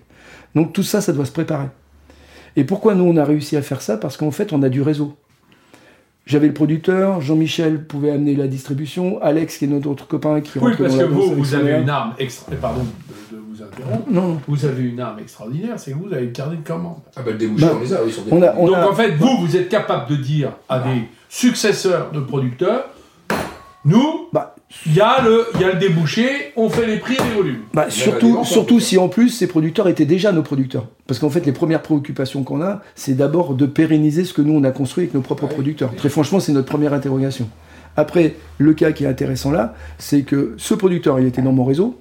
Donc 0.55 0.73
tout 0.73 0.85
ça, 0.85 1.01
ça 1.01 1.13
doit 1.13 1.25
se 1.25 1.33
préparer. 1.33 1.67
Et 2.55 2.65
pourquoi 2.65 2.95
nous, 2.95 3.05
on 3.05 3.17
a 3.17 3.25
réussi 3.25 3.57
à 3.57 3.63
faire 3.63 3.83
ça? 3.83 3.97
Parce 3.97 4.17
qu'en 4.17 4.31
fait, 4.31 4.53
on 4.53 4.63
a 4.63 4.69
du 4.69 4.83
réseau. 4.83 5.15
J'avais 6.29 6.49
le 6.49 6.53
producteur, 6.53 7.23
Jean-Michel 7.23 7.85
pouvait 7.85 8.11
amener 8.11 8.37
la 8.37 8.49
distribution, 8.49 9.19
Alex 9.23 9.57
qui 9.57 9.65
est 9.65 9.69
notre 9.69 9.89
autre 9.89 10.07
copain 10.07 10.43
qui 10.43 10.59
Oui, 10.59 10.73
parce 10.79 10.95
que 10.95 11.05
vous, 11.05 11.35
vous 11.35 11.55
avez 11.55 11.81
une 11.81 11.89
arme, 11.89 12.13
pardon 12.61 12.83
de, 12.83 13.37
vous 13.39 13.55
vous 13.55 13.63
interromps. 13.63 14.11
Non. 14.11 14.39
Vous 14.47 14.67
avez 14.67 14.85
une 14.85 15.01
arme 15.01 15.21
extraordinaire, 15.21 15.81
c'est 15.81 15.93
que 15.93 15.97
vous 15.97 16.13
avez 16.13 16.27
le 16.27 16.33
carnet 16.33 16.59
de 16.59 16.69
commandes. 16.69 16.99
Ah 17.17 17.23
ben 17.25 17.33
le 17.33 17.39
débouché, 17.39 17.65
bah, 17.65 17.73
on 17.75 17.81
les 17.81 17.95
a, 17.95 18.05
oui, 18.05 18.13
sur 18.13 18.25
des... 18.25 18.31
Donc 18.31 18.77
en 18.77 18.95
fait, 18.95 19.13
vous, 19.13 19.39
vous 19.39 19.57
êtes 19.57 19.71
capable 19.71 20.11
de 20.11 20.17
dire 20.17 20.53
à 20.69 20.81
des 20.81 21.09
successeurs 21.31 22.13
de 22.13 22.21
producteurs, 22.21 22.91
nous, 23.87 24.29
bah, 24.31 24.55
il 24.85 24.95
y, 24.95 25.01
a 25.01 25.23
le, 25.23 25.47
y 25.59 25.65
a 25.65 25.73
le 25.73 25.79
débouché, 25.79 26.53
on 26.55 26.69
fait 26.69 26.87
les 26.87 26.99
prix 26.99 27.15
et 27.15 27.23
les 27.23 27.35
volumes. 27.35 27.61
Bah, 27.73 27.87
surtout, 27.89 28.45
surtout 28.45 28.81
si 28.81 28.99
en 28.99 29.09
plus 29.09 29.31
ces 29.31 29.47
producteurs 29.47 29.89
étaient 29.89 30.05
déjà 30.05 30.31
nos 30.31 30.43
producteurs. 30.43 30.89
Parce 31.07 31.19
qu'en 31.19 31.31
fait, 31.31 31.47
les 31.47 31.53
premières 31.53 31.81
préoccupations 31.81 32.43
qu'on 32.43 32.61
a, 32.61 32.83
c'est 32.95 33.15
d'abord 33.15 33.55
de 33.55 33.65
pérenniser 33.65 34.25
ce 34.25 34.35
que 34.35 34.43
nous 34.43 34.53
on 34.53 34.65
a 34.65 34.71
construit 34.71 35.05
avec 35.05 35.15
nos 35.15 35.23
propres 35.23 35.47
producteurs. 35.47 35.95
Très 35.97 36.11
franchement, 36.11 36.39
c'est 36.39 36.53
notre 36.53 36.69
première 36.69 36.93
interrogation. 36.93 37.49
Après, 37.97 38.37
le 38.59 38.75
cas 38.75 38.93
qui 38.93 39.05
est 39.05 39.09
intéressant 39.09 39.51
là, 39.51 39.75
c'est 39.97 40.23
que 40.23 40.55
ce 40.59 40.75
producteur, 40.75 41.19
il 41.19 41.27
était 41.27 41.43
dans 41.43 41.53
mon 41.53 41.65
réseau. 41.65 41.99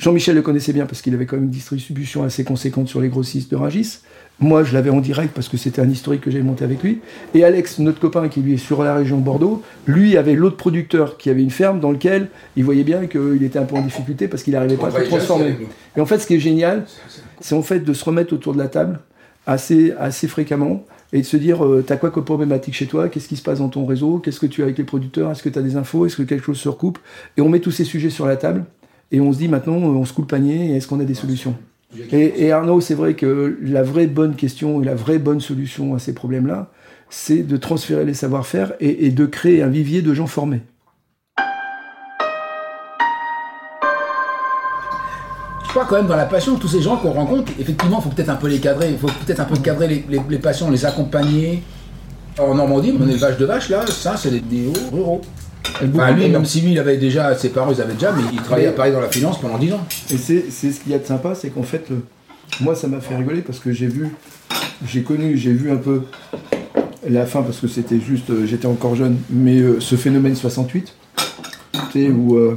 Jean-Michel 0.00 0.34
le 0.34 0.40
connaissait 0.40 0.72
bien 0.72 0.86
parce 0.86 1.02
qu'il 1.02 1.12
avait 1.12 1.26
quand 1.26 1.36
même 1.36 1.44
une 1.44 1.50
distribution 1.50 2.24
assez 2.24 2.42
conséquente 2.42 2.88
sur 2.88 3.02
les 3.02 3.10
grossistes 3.10 3.50
de 3.50 3.56
Rangis. 3.56 3.98
Moi, 4.38 4.64
je 4.64 4.72
l'avais 4.72 4.88
en 4.88 5.00
direct 5.00 5.34
parce 5.34 5.50
que 5.50 5.58
c'était 5.58 5.82
un 5.82 5.90
historique 5.90 6.22
que 6.22 6.30
j'avais 6.30 6.42
monté 6.42 6.64
avec 6.64 6.82
lui. 6.82 7.00
Et 7.34 7.44
Alex, 7.44 7.80
notre 7.80 8.00
copain 8.00 8.28
qui 8.28 8.40
lui 8.40 8.54
est 8.54 8.56
sur 8.56 8.82
la 8.82 8.94
région 8.94 9.18
Bordeaux, 9.18 9.62
lui 9.86 10.16
avait 10.16 10.34
l'autre 10.34 10.56
producteur 10.56 11.18
qui 11.18 11.28
avait 11.28 11.42
une 11.42 11.50
ferme 11.50 11.80
dans 11.80 11.92
lequel 11.92 12.28
il 12.56 12.64
voyait 12.64 12.82
bien 12.82 13.06
qu'il 13.06 13.42
était 13.42 13.58
un 13.58 13.64
peu 13.64 13.76
en 13.76 13.82
difficulté 13.82 14.26
parce 14.26 14.42
qu'il 14.42 14.54
n'arrivait 14.54 14.78
pas 14.78 14.86
à 14.86 14.90
se 14.90 15.06
transformer. 15.06 15.54
Et 15.94 16.00
en 16.00 16.06
fait, 16.06 16.18
ce 16.18 16.26
qui 16.26 16.36
est 16.36 16.40
génial, 16.40 16.86
c'est 17.40 17.54
en 17.54 17.62
fait 17.62 17.80
de 17.80 17.92
se 17.92 18.02
remettre 18.02 18.32
autour 18.32 18.54
de 18.54 18.58
la 18.58 18.68
table 18.68 19.00
assez, 19.46 19.92
assez 19.98 20.28
fréquemment 20.28 20.86
et 21.12 21.20
de 21.20 21.26
se 21.26 21.36
dire 21.36 21.62
euh, 21.62 21.84
t'as 21.86 21.98
quoi 21.98 22.10
comme 22.10 22.24
problématique 22.24 22.72
chez 22.72 22.86
toi? 22.86 23.10
Qu'est-ce 23.10 23.28
qui 23.28 23.36
se 23.36 23.42
passe 23.42 23.58
dans 23.58 23.68
ton 23.68 23.84
réseau? 23.84 24.18
Qu'est-ce 24.18 24.40
que 24.40 24.46
tu 24.46 24.62
as 24.62 24.64
avec 24.64 24.78
les 24.78 24.84
producteurs? 24.84 25.30
Est-ce 25.30 25.42
que 25.42 25.50
tu 25.50 25.58
as 25.58 25.62
des 25.62 25.76
infos? 25.76 26.06
Est-ce 26.06 26.16
que 26.16 26.22
quelque 26.22 26.46
chose 26.46 26.58
se 26.58 26.70
recoupe? 26.70 26.98
Et 27.36 27.42
on 27.42 27.50
met 27.50 27.60
tous 27.60 27.72
ces 27.72 27.84
sujets 27.84 28.08
sur 28.08 28.24
la 28.24 28.36
table 28.36 28.64
et 29.10 29.20
on 29.20 29.32
se 29.32 29.38
dit 29.38 29.48
maintenant 29.48 29.74
on 29.74 30.04
se 30.04 30.12
coule 30.12 30.24
le 30.24 30.28
panier 30.28 30.72
et 30.72 30.76
est-ce 30.76 30.86
qu'on 30.86 31.00
a 31.00 31.04
des 31.04 31.14
solutions 31.14 31.54
et, 32.12 32.52
Arnaud, 32.52 32.80
c'est 32.80 32.94
vrai 32.94 33.14
que 33.14 33.58
la 33.62 33.82
vraie 33.82 34.06
bonne 34.06 34.36
question 34.36 34.80
et 34.80 34.84
la 34.84 34.94
vraie 34.94 35.18
bonne 35.18 35.40
solution 35.40 35.94
à 35.94 35.98
ces 35.98 36.14
problèmes-là, 36.14 36.70
c'est 37.08 37.42
de 37.42 37.56
transférer 37.56 38.04
les 38.04 38.14
savoir-faire 38.14 38.74
et, 38.78 39.10
de 39.10 39.26
créer 39.26 39.62
un 39.62 39.68
vivier 39.68 40.00
de 40.00 40.14
gens 40.14 40.28
formés. 40.28 40.62
Je 45.64 45.74
crois 45.74 45.86
quand 45.86 45.96
même 45.96 46.06
dans 46.06 46.16
la 46.16 46.26
passion, 46.26 46.56
tous 46.56 46.68
ces 46.68 46.82
gens 46.82 46.96
qu'on 46.96 47.12
rencontre, 47.12 47.52
effectivement, 47.60 47.98
il 47.98 48.02
faut 48.02 48.14
peut-être 48.14 48.28
un 48.28 48.36
peu 48.36 48.48
les 48.48 48.58
cadrer, 48.58 48.90
il 48.90 48.98
faut 48.98 49.06
peut-être 49.06 49.40
un 49.40 49.44
peu 49.44 49.56
cadrer 49.56 49.86
les, 49.86 50.04
les, 50.08 50.20
les 50.28 50.38
patients, 50.38 50.68
les 50.70 50.84
accompagner. 50.84 51.62
En 52.38 52.54
Normandie, 52.54 52.92
mon 52.92 53.08
élevage 53.08 53.36
de 53.38 53.44
vaches, 53.44 53.68
là, 53.68 53.84
ça, 53.86 54.16
c'est 54.16 54.30
des 54.30 54.40
néo 54.40 54.72
ruraux. 54.92 55.20
Enfin, 55.82 56.12
lui, 56.12 56.28
même 56.28 56.44
si 56.44 56.60
lui, 56.60 56.72
il 56.72 56.78
avait 56.78 56.96
déjà, 56.96 57.34
ses 57.34 57.50
parents, 57.50 57.72
ils 57.72 57.80
avaient 57.80 57.94
déjà, 57.94 58.12
mais 58.12 58.22
il 58.32 58.40
travaillait 58.40 58.68
à 58.68 58.72
Paris 58.72 58.92
dans 58.92 59.00
la 59.00 59.08
finance 59.08 59.40
pendant 59.40 59.58
10 59.58 59.72
ans. 59.72 59.86
Et 60.10 60.16
c'est 60.16 60.50
ce 60.50 60.80
qu'il 60.80 60.92
y 60.92 60.94
a 60.94 60.98
de 60.98 61.06
sympa, 61.06 61.34
c'est 61.34 61.50
qu'en 61.50 61.62
fait, 61.62 61.86
moi, 62.60 62.74
ça 62.74 62.88
m'a 62.88 63.00
fait 63.00 63.16
rigoler 63.16 63.40
parce 63.40 63.58
que 63.58 63.72
j'ai 63.72 63.86
vu, 63.86 64.08
j'ai 64.86 65.02
connu, 65.02 65.36
j'ai 65.36 65.52
vu 65.52 65.70
un 65.70 65.76
peu 65.76 66.02
la 67.08 67.26
fin 67.26 67.42
parce 67.42 67.58
que 67.58 67.68
c'était 67.68 68.00
juste, 68.00 68.30
euh, 68.30 68.46
j'étais 68.46 68.66
encore 68.66 68.94
jeune, 68.94 69.18
mais 69.30 69.58
euh, 69.58 69.80
ce 69.80 69.96
phénomène 69.96 70.34
68, 70.34 70.94
où 71.94 72.36
euh, 72.36 72.56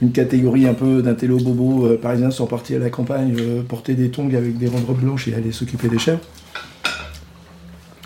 une 0.00 0.12
catégorie 0.12 0.66
un 0.66 0.72
peu 0.72 1.02
d'un 1.02 1.14
télo 1.14 1.36
bobo 1.36 1.94
parisien 2.00 2.30
sont 2.30 2.46
partis 2.46 2.74
à 2.74 2.78
la 2.78 2.88
campagne 2.88 3.36
porter 3.68 3.92
des 3.92 4.10
tongs 4.10 4.34
avec 4.34 4.56
des 4.56 4.66
robes 4.66 4.98
blanches 4.98 5.28
et 5.28 5.34
aller 5.34 5.52
s'occuper 5.52 5.88
des 5.88 5.98
chèvres. 5.98 6.20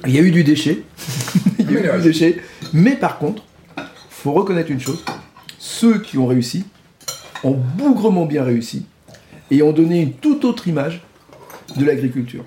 Il 0.07 0.15
y 0.15 0.19
a 0.19 0.23
eu 0.23 0.33
du 0.33 0.43
déchet. 0.43 0.83
Il 1.61 1.71
y 1.71 1.77
a 1.77 1.95
eu 1.95 1.99
du 1.99 2.03
déchet. 2.03 2.41
Mais 2.73 2.97
par 2.97 3.19
contre, 3.19 3.45
faut 4.27 4.33
reconnaître 4.33 4.73
une 4.73 4.81
chose, 4.81 5.05
ceux 5.57 6.01
qui 6.01 6.19
ont 6.19 6.27
réussi 6.27 6.65
ont 7.45 7.57
bougrement 7.79 8.27
bien 8.27 8.43
réussi 8.43 8.85
et 9.53 9.63
ont 9.63 9.73
donné 9.73 10.03
une 10.03 10.15
toute 10.15 10.45
autre 10.45 10.67
image 10.67 11.05
de 11.77 11.85
l'agriculture 11.85 12.45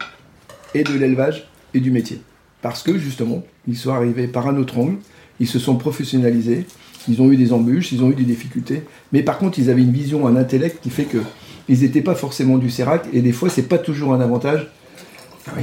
et 0.76 0.84
de 0.84 0.92
l'élevage 0.92 1.48
et 1.74 1.80
du 1.80 1.90
métier. 1.90 2.20
Parce 2.62 2.84
que 2.84 2.98
justement, 2.98 3.44
ils 3.66 3.78
sont 3.78 3.94
arrivés 3.94 4.28
par 4.28 4.50
un 4.50 4.58
autre 4.58 4.78
angle, 4.78 4.98
ils 5.40 5.48
se 5.48 5.58
sont 5.58 5.78
professionnalisés, 5.78 6.66
ils 7.08 7.22
ont 7.22 7.32
eu 7.32 7.38
des 7.38 7.54
embûches, 7.54 7.94
ils 7.94 8.04
ont 8.04 8.12
eu 8.12 8.16
des 8.16 8.26
difficultés, 8.26 8.84
mais 9.14 9.24
par 9.24 9.38
contre, 9.38 9.58
ils 9.58 9.70
avaient 9.70 9.84
une 9.84 9.94
vision, 9.94 10.28
un 10.28 10.36
intellect 10.36 10.80
qui 10.84 10.90
fait 10.90 11.06
que 11.06 11.20
ils 11.70 11.80
n'étaient 11.80 12.02
pas 12.02 12.16
forcément 12.16 12.58
du 12.58 12.70
sérac, 12.70 13.06
et 13.14 13.22
des 13.22 13.32
fois, 13.32 13.50
c'est 13.50 13.70
pas 13.70 13.78
toujours 13.78 14.14
un 14.14 14.20
avantage 14.20 14.68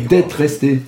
d'être 0.08 0.32
resté 0.32 0.80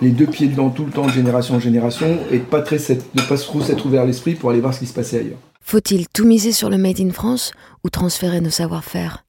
les 0.00 0.10
deux 0.10 0.26
pieds 0.26 0.48
dedans 0.48 0.70
tout 0.70 0.84
le 0.84 0.92
temps, 0.92 1.06
de 1.06 1.12
génération 1.12 1.56
en 1.56 1.60
génération, 1.60 2.18
et 2.30 2.38
de 2.38 2.44
pas, 2.44 2.62
très, 2.62 2.78
de 2.78 3.28
pas 3.28 3.36
trop 3.36 3.60
s'être 3.60 3.84
ouvert 3.86 4.04
l'esprit 4.06 4.34
pour 4.34 4.50
aller 4.50 4.60
voir 4.60 4.74
ce 4.74 4.80
qui 4.80 4.86
se 4.86 4.94
passait 4.94 5.20
ailleurs. 5.20 5.38
Faut-il 5.62 6.08
tout 6.08 6.24
miser 6.24 6.52
sur 6.52 6.70
le 6.70 6.78
Made 6.78 7.00
in 7.00 7.10
France 7.10 7.52
ou 7.84 7.90
transférer 7.90 8.40
nos 8.40 8.50
savoir-faire? 8.50 9.24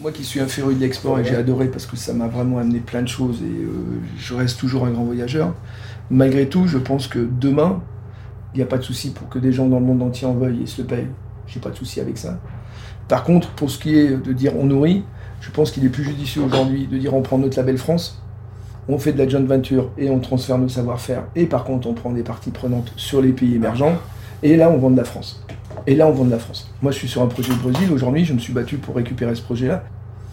Moi 0.00 0.10
qui 0.10 0.24
suis 0.24 0.40
un 0.40 0.48
féru 0.48 0.74
de 0.74 0.80
l'export 0.80 1.18
et 1.18 1.24
j'ai 1.24 1.36
adoré 1.36 1.68
parce 1.68 1.86
que 1.86 1.96
ça 1.96 2.14
m'a 2.14 2.28
vraiment 2.28 2.58
amené 2.58 2.80
plein 2.80 3.02
de 3.02 3.08
choses 3.08 3.42
et 3.42 3.62
euh, 3.64 4.00
je 4.18 4.34
reste 4.34 4.58
toujours 4.58 4.86
un 4.86 4.90
grand 4.90 5.04
voyageur, 5.04 5.54
malgré 6.10 6.48
tout, 6.48 6.66
je 6.66 6.78
pense 6.78 7.08
que 7.08 7.18
demain, 7.18 7.82
il 8.54 8.58
n'y 8.58 8.62
a 8.62 8.66
pas 8.66 8.78
de 8.78 8.82
souci 8.82 9.10
pour 9.10 9.28
que 9.28 9.38
des 9.38 9.52
gens 9.52 9.66
dans 9.66 9.78
le 9.78 9.84
monde 9.84 10.02
entier 10.02 10.26
en 10.26 10.34
veuillent 10.34 10.62
et 10.62 10.66
se 10.66 10.80
le 10.80 10.86
payent. 10.86 11.08
J'ai 11.46 11.60
pas 11.60 11.70
de 11.70 11.76
souci 11.76 12.00
avec 12.00 12.16
ça. 12.16 12.40
Par 13.06 13.22
contre, 13.22 13.50
pour 13.50 13.70
ce 13.70 13.78
qui 13.78 13.96
est 13.96 14.16
de 14.16 14.32
dire 14.32 14.56
on 14.56 14.64
nourrit, 14.64 15.04
je 15.40 15.50
pense 15.50 15.70
qu'il 15.70 15.84
est 15.84 15.90
plus 15.90 16.04
judicieux 16.04 16.42
aujourd'hui 16.42 16.86
de 16.86 16.96
dire 16.96 17.14
on 17.14 17.22
prend 17.22 17.38
notre 17.38 17.58
label 17.58 17.78
France 17.78 18.22
on 18.88 18.98
fait 18.98 19.12
de 19.12 19.18
la 19.18 19.28
joint 19.28 19.42
venture 19.42 19.90
et 19.98 20.10
on 20.10 20.18
transfère 20.18 20.58
nos 20.58 20.68
savoir-faire. 20.68 21.24
Et 21.34 21.46
par 21.46 21.64
contre, 21.64 21.88
on 21.88 21.94
prend 21.94 22.10
des 22.10 22.22
parties 22.22 22.50
prenantes 22.50 22.92
sur 22.96 23.20
les 23.20 23.32
pays 23.32 23.54
émergents. 23.54 23.96
Et 24.42 24.56
là, 24.56 24.70
on 24.70 24.76
vend 24.76 24.90
de 24.90 24.96
la 24.96 25.04
France. 25.04 25.44
Et 25.86 25.94
là, 25.94 26.06
on 26.06 26.12
vend 26.12 26.24
de 26.24 26.30
la 26.30 26.38
France. 26.38 26.72
Moi, 26.82 26.92
je 26.92 26.98
suis 26.98 27.08
sur 27.08 27.22
un 27.22 27.26
projet 27.26 27.52
de 27.52 27.58
Brésil. 27.58 27.90
Aujourd'hui, 27.92 28.24
je 28.24 28.32
me 28.32 28.38
suis 28.38 28.52
battu 28.52 28.76
pour 28.76 28.96
récupérer 28.96 29.34
ce 29.34 29.42
projet-là. 29.42 29.84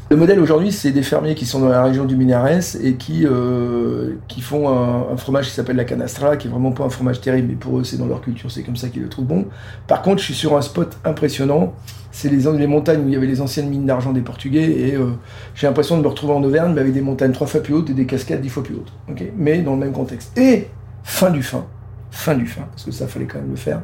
Le 0.09 0.17
modèle 0.17 0.39
aujourd'hui, 0.39 0.71
c'est 0.71 0.91
des 0.91 1.01
fermiers 1.01 1.33
qui 1.33 1.45
sont 1.45 1.59
dans 1.59 1.69
la 1.69 1.83
région 1.83 2.05
du 2.05 2.15
Minares 2.15 2.75
et 2.81 2.95
qui, 2.95 3.25
euh, 3.25 4.15
qui 4.27 4.41
font 4.41 4.69
un, 4.69 5.15
fromage 5.17 5.45
qui 5.47 5.51
s'appelle 5.51 5.77
la 5.77 5.85
canastra, 5.85 6.35
qui 6.37 6.47
est 6.47 6.51
vraiment 6.51 6.71
pas 6.71 6.83
un 6.83 6.89
fromage 6.89 7.21
terrible, 7.21 7.47
mais 7.49 7.55
pour 7.55 7.79
eux, 7.79 7.83
c'est 7.83 7.97
dans 7.97 8.05
leur 8.05 8.21
culture, 8.21 8.51
c'est 8.51 8.63
comme 8.63 8.75
ça 8.75 8.89
qu'ils 8.89 9.01
le 9.01 9.09
trouvent 9.09 9.25
bon. 9.25 9.45
Par 9.87 10.01
contre, 10.01 10.19
je 10.19 10.25
suis 10.25 10.33
sur 10.33 10.57
un 10.57 10.61
spot 10.61 10.97
impressionnant. 11.05 11.73
C'est 12.11 12.29
les, 12.29 12.43
les, 12.43 12.67
montagnes 12.67 13.03
où 13.03 13.07
il 13.07 13.13
y 13.13 13.15
avait 13.15 13.25
les 13.25 13.41
anciennes 13.41 13.69
mines 13.69 13.87
d'argent 13.87 14.11
des 14.11 14.21
Portugais 14.21 14.89
et 14.89 14.95
euh, 14.95 15.13
j'ai 15.55 15.65
l'impression 15.65 15.97
de 15.97 16.03
me 16.03 16.07
retrouver 16.07 16.33
en 16.33 16.43
Auvergne, 16.43 16.73
mais 16.73 16.81
avec 16.81 16.93
des 16.93 17.01
montagnes 17.01 17.31
trois 17.31 17.47
fois 17.47 17.61
plus 17.61 17.73
hautes 17.73 17.89
et 17.89 17.93
des 17.93 18.05
cascades 18.05 18.41
dix 18.41 18.49
fois 18.49 18.61
plus 18.61 18.75
hautes. 18.75 18.93
mais 19.35 19.63
dans 19.63 19.73
le 19.73 19.79
même 19.79 19.93
contexte. 19.93 20.37
Et 20.37 20.67
fin 21.03 21.31
du 21.31 21.41
fin, 21.41 21.65
fin 22.11 22.35
du 22.35 22.45
fin, 22.45 22.63
parce 22.69 22.83
que 22.83 22.91
ça 22.91 23.07
fallait 23.07 23.25
quand 23.25 23.39
même 23.39 23.49
le 23.49 23.55
faire. 23.55 23.81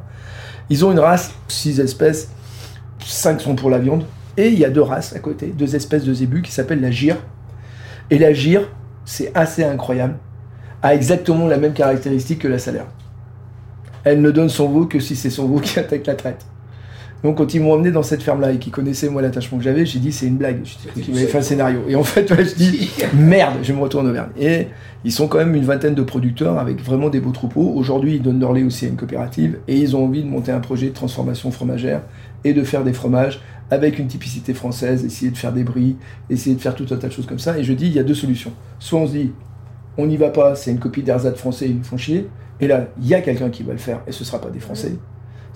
Ils 0.69 0.85
ont 0.85 0.91
une 0.91 0.99
race, 0.99 1.33
six 1.47 1.79
espèces, 1.79 2.29
cinq 2.99 3.41
sont 3.41 3.55
pour 3.55 3.71
la 3.71 3.79
viande, 3.79 4.03
et 4.39 4.47
il 4.47 4.57
y 4.57 4.63
a 4.63 4.69
deux 4.69 4.81
races 4.81 5.13
à 5.13 5.19
côté, 5.19 5.47
deux 5.47 5.75
espèces 5.75 6.05
de 6.05 6.13
zébus 6.13 6.41
qui 6.41 6.51
s'appellent 6.53 6.79
la 6.79 6.91
gire. 6.91 7.17
Et 8.09 8.17
la 8.17 8.31
gire, 8.31 8.69
c'est 9.03 9.35
assez 9.35 9.65
incroyable, 9.65 10.17
a 10.81 10.95
exactement 10.95 11.45
la 11.45 11.57
même 11.57 11.73
caractéristique 11.73 12.39
que 12.39 12.47
la 12.47 12.57
salaire. 12.57 12.87
Elle 14.05 14.21
ne 14.21 14.31
donne 14.31 14.47
son 14.47 14.69
veau 14.69 14.85
que 14.85 15.01
si 15.01 15.17
c'est 15.17 15.29
son 15.29 15.45
veau 15.45 15.59
qui 15.59 15.77
attaque 15.77 16.07
la 16.07 16.15
traite. 16.15 16.45
Donc 17.23 17.37
quand 17.37 17.53
ils 17.53 17.61
m'ont 17.61 17.73
emmené 17.73 17.91
dans 17.91 18.03
cette 18.03 18.23
ferme-là 18.23 18.53
et 18.53 18.59
qu'ils 18.59 18.71
connaissaient 18.71 19.09
moi 19.09 19.21
l'attachement 19.21 19.57
que 19.57 19.63
j'avais, 19.63 19.85
j'ai 19.85 19.99
dit 19.99 20.11
c'est 20.11 20.27
une 20.27 20.37
blague. 20.37 20.61
Ils 20.95 21.13
m'avaient 21.13 21.27
fait 21.27 21.37
un 21.37 21.41
scénario. 21.41 21.81
Et 21.87 21.95
en 21.95 22.03
fait, 22.03 22.33
je 22.33 22.55
dis 22.55 22.89
merde, 23.13 23.57
je 23.61 23.73
me 23.73 23.79
retourne 23.79 24.07
au 24.07 24.09
Auvergne. 24.09 24.29
Et 24.39 24.67
ils 25.03 25.11
sont 25.11 25.27
quand 25.27 25.37
même 25.37 25.55
une 25.55 25.65
vingtaine 25.65 25.95
de 25.95 26.01
producteurs 26.01 26.57
avec 26.57 26.81
vraiment 26.81 27.09
des 27.09 27.19
beaux 27.19 27.31
troupeaux. 27.31 27.73
Aujourd'hui, 27.75 28.15
ils 28.15 28.21
donnent 28.21 28.39
leur 28.39 28.53
lait 28.53 28.63
aussi 28.63 28.85
à 28.85 28.89
une 28.89 28.95
coopérative 28.95 29.59
et 29.67 29.77
ils 29.77 29.95
ont 29.95 30.05
envie 30.05 30.23
de 30.23 30.27
monter 30.27 30.51
un 30.51 30.59
projet 30.59 30.87
de 30.87 30.93
transformation 30.93 31.51
fromagère 31.51 32.01
et 32.43 32.53
de 32.53 32.63
faire 32.63 32.83
des 32.83 32.93
fromages 32.93 33.41
avec 33.71 33.99
une 33.99 34.07
typicité 34.07 34.53
française, 34.53 35.05
essayer 35.05 35.29
de 35.29 35.37
faire 35.37 35.53
des 35.53 35.63
bris, 35.63 35.95
essayer 36.29 36.55
de 36.55 36.61
faire 36.61 36.73
tout 36.73 36.87
un 36.91 36.95
tas 36.95 37.07
de 37.07 37.13
choses 37.13 37.27
comme 37.27 37.39
ça. 37.39 37.57
Et 37.57 37.63
je 37.63 37.73
dis, 37.73 37.85
il 37.85 37.93
y 37.93 37.99
a 37.99 38.03
deux 38.03 38.15
solutions. 38.15 38.51
Soit 38.79 38.99
on 38.99 39.07
se 39.07 39.11
dit, 39.11 39.31
on 39.97 40.07
n'y 40.07 40.17
va 40.17 40.29
pas, 40.29 40.55
c'est 40.55 40.71
une 40.71 40.79
copie 40.79 41.03
d'Erzat 41.03 41.33
français, 41.33 41.67
ils 41.67 41.77
nous 41.77 41.83
font 41.83 41.97
chier. 41.97 42.27
Et 42.61 42.67
là, 42.67 42.87
il 42.99 43.07
y 43.07 43.13
a 43.13 43.21
quelqu'un 43.21 43.49
qui 43.49 43.63
va 43.63 43.73
le 43.73 43.79
faire, 43.79 44.01
et 44.07 44.11
ce 44.11 44.23
ne 44.23 44.25
sera 44.25 44.41
pas 44.41 44.49
des 44.49 44.59
Français. 44.59 44.93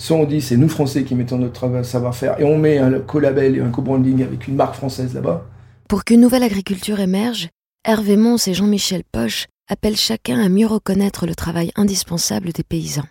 Soit 0.04 0.18
on 0.18 0.26
dit, 0.26 0.42
c'est 0.42 0.58
nous 0.58 0.68
Français 0.68 1.06
qui 1.06 1.16
mettons 1.16 1.38
notre 1.38 1.86
savoir-faire, 1.86 2.38
et 2.38 2.44
on 2.44 2.58
met 2.58 2.78
un 2.78 3.00
co-label 3.00 3.56
et 3.56 3.62
un 3.62 3.70
co-branding 3.70 4.22
avec 4.22 4.50
une 4.50 4.56
marque 4.56 4.76
française 4.76 5.14
là-bas. 5.14 5.46
Pour 5.88 6.04
qu'une 6.04 6.20
nouvelle 6.20 6.44
agriculture 6.44 7.00
émerge, 7.00 7.48
Hervé 7.88 8.18
Mons 8.18 8.46
et 8.48 8.54
Jean-Michel 8.54 9.04
Poche 9.10 9.48
appellent 9.70 9.96
chacun 9.96 10.42
à 10.42 10.50
mieux 10.50 10.68
reconnaître 10.68 11.26
le 11.26 11.36
travail 11.36 11.72
indispensable 11.78 12.52
des 12.52 12.64
paysans. 12.64 13.06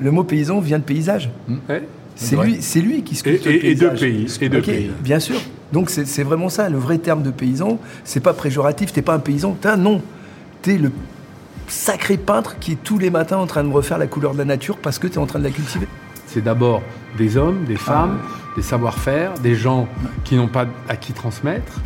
Le 0.00 0.10
mot 0.10 0.22
paysan 0.22 0.60
vient 0.60 0.78
de 0.78 0.84
paysage. 0.84 1.30
Mmh. 1.48 1.56
C'est 2.14 2.36
lui, 2.36 2.58
c'est 2.60 2.82
lui 2.82 3.02
qui 3.04 3.16
sculpte 3.16 3.46
et, 3.46 3.52
le 3.54 3.60
paysage. 3.60 4.02
Et 4.02 4.10
de 4.10 4.26
pays. 4.26 4.36
Et 4.42 4.48
de 4.50 4.60
pays. 4.60 4.90
Bien 5.00 5.20
sûr. 5.20 5.40
Donc 5.72 5.88
c'est 5.88 6.24
vraiment 6.24 6.50
ça. 6.50 6.68
Le 6.68 6.76
vrai 6.76 6.98
terme 6.98 7.22
de 7.22 7.30
paysan, 7.30 7.78
c'est 8.04 8.20
pas 8.20 8.34
péjoratif. 8.34 8.92
T'es 8.92 9.00
pas 9.00 9.14
un 9.14 9.18
paysan. 9.18 9.56
T'es 9.58 9.68
un 9.68 9.78
non. 9.78 10.02
T'es 10.60 10.76
le 10.76 10.92
sacré 11.68 12.18
peintre 12.18 12.58
qui 12.58 12.72
est 12.72 12.82
tous 12.84 12.98
les 12.98 13.08
matins 13.08 13.38
en 13.38 13.46
train 13.46 13.64
de 13.64 13.72
refaire 13.72 13.96
la 13.96 14.06
couleur 14.06 14.34
de 14.34 14.38
la 14.38 14.44
nature 14.44 14.76
parce 14.76 14.98
que 14.98 15.06
tu 15.06 15.14
es 15.14 15.18
en 15.18 15.26
train 15.26 15.38
de 15.38 15.44
la 15.44 15.50
cultiver. 15.50 15.88
C'est 16.28 16.42
d'abord 16.42 16.82
des 17.16 17.36
hommes, 17.36 17.64
des 17.64 17.76
femmes, 17.76 18.20
des 18.54 18.62
savoir-faire, 18.62 19.34
des 19.34 19.54
gens 19.54 19.88
qui 20.24 20.36
n'ont 20.36 20.48
pas 20.48 20.66
à 20.88 20.96
qui 20.96 21.12
transmettre 21.12 21.80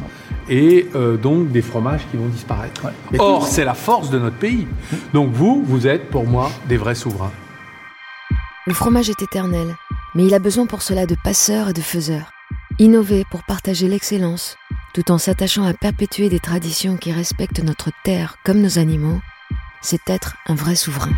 et 0.49 0.89
euh, 0.97 1.17
donc 1.17 1.51
des 1.51 1.63
fromages 1.63 2.03
qui 2.11 2.17
vont 2.17 2.27
disparaître. 2.27 2.89
Or, 3.19 3.47
c'est 3.47 3.65
la 3.65 3.75
force 3.75 4.11
de 4.11 4.19
notre 4.19 4.37
pays. 4.37 4.67
Donc 5.15 5.31
vous, 5.33 5.63
vous 5.65 5.87
êtes 5.87 6.11
pour 6.11 6.27
moi 6.27 6.51
des 6.69 6.77
vrais 6.77 6.97
souverains. 6.97 7.31
Le 8.67 8.75
fromage 8.75 9.09
est 9.09 9.23
éternel, 9.23 9.77
mais 10.15 10.25
il 10.25 10.35
a 10.35 10.39
besoin 10.39 10.67
pour 10.67 10.83
cela 10.83 11.07
de 11.07 11.17
passeurs 11.23 11.71
et 11.71 11.73
de 11.73 11.81
faiseurs. 11.81 12.31
Innover 12.79 13.25
pour 13.31 13.45
partager 13.45 13.87
l'excellence, 13.87 14.57
tout 14.93 15.11
en 15.13 15.19
s'attachant 15.19 15.65
à 15.65 15.75
perpétuer 15.75 16.29
des 16.29 16.41
traditions 16.41 16.97
qui 16.97 17.13
respectent 17.13 17.63
notre 17.63 17.91
terre 18.03 18.37
comme 18.45 18.61
nos 18.61 18.79
animaux, 18.79 19.21
c'est 19.83 20.09
être 20.09 20.37
un 20.47 20.55
vrai 20.55 20.75
souverain. 20.75 21.13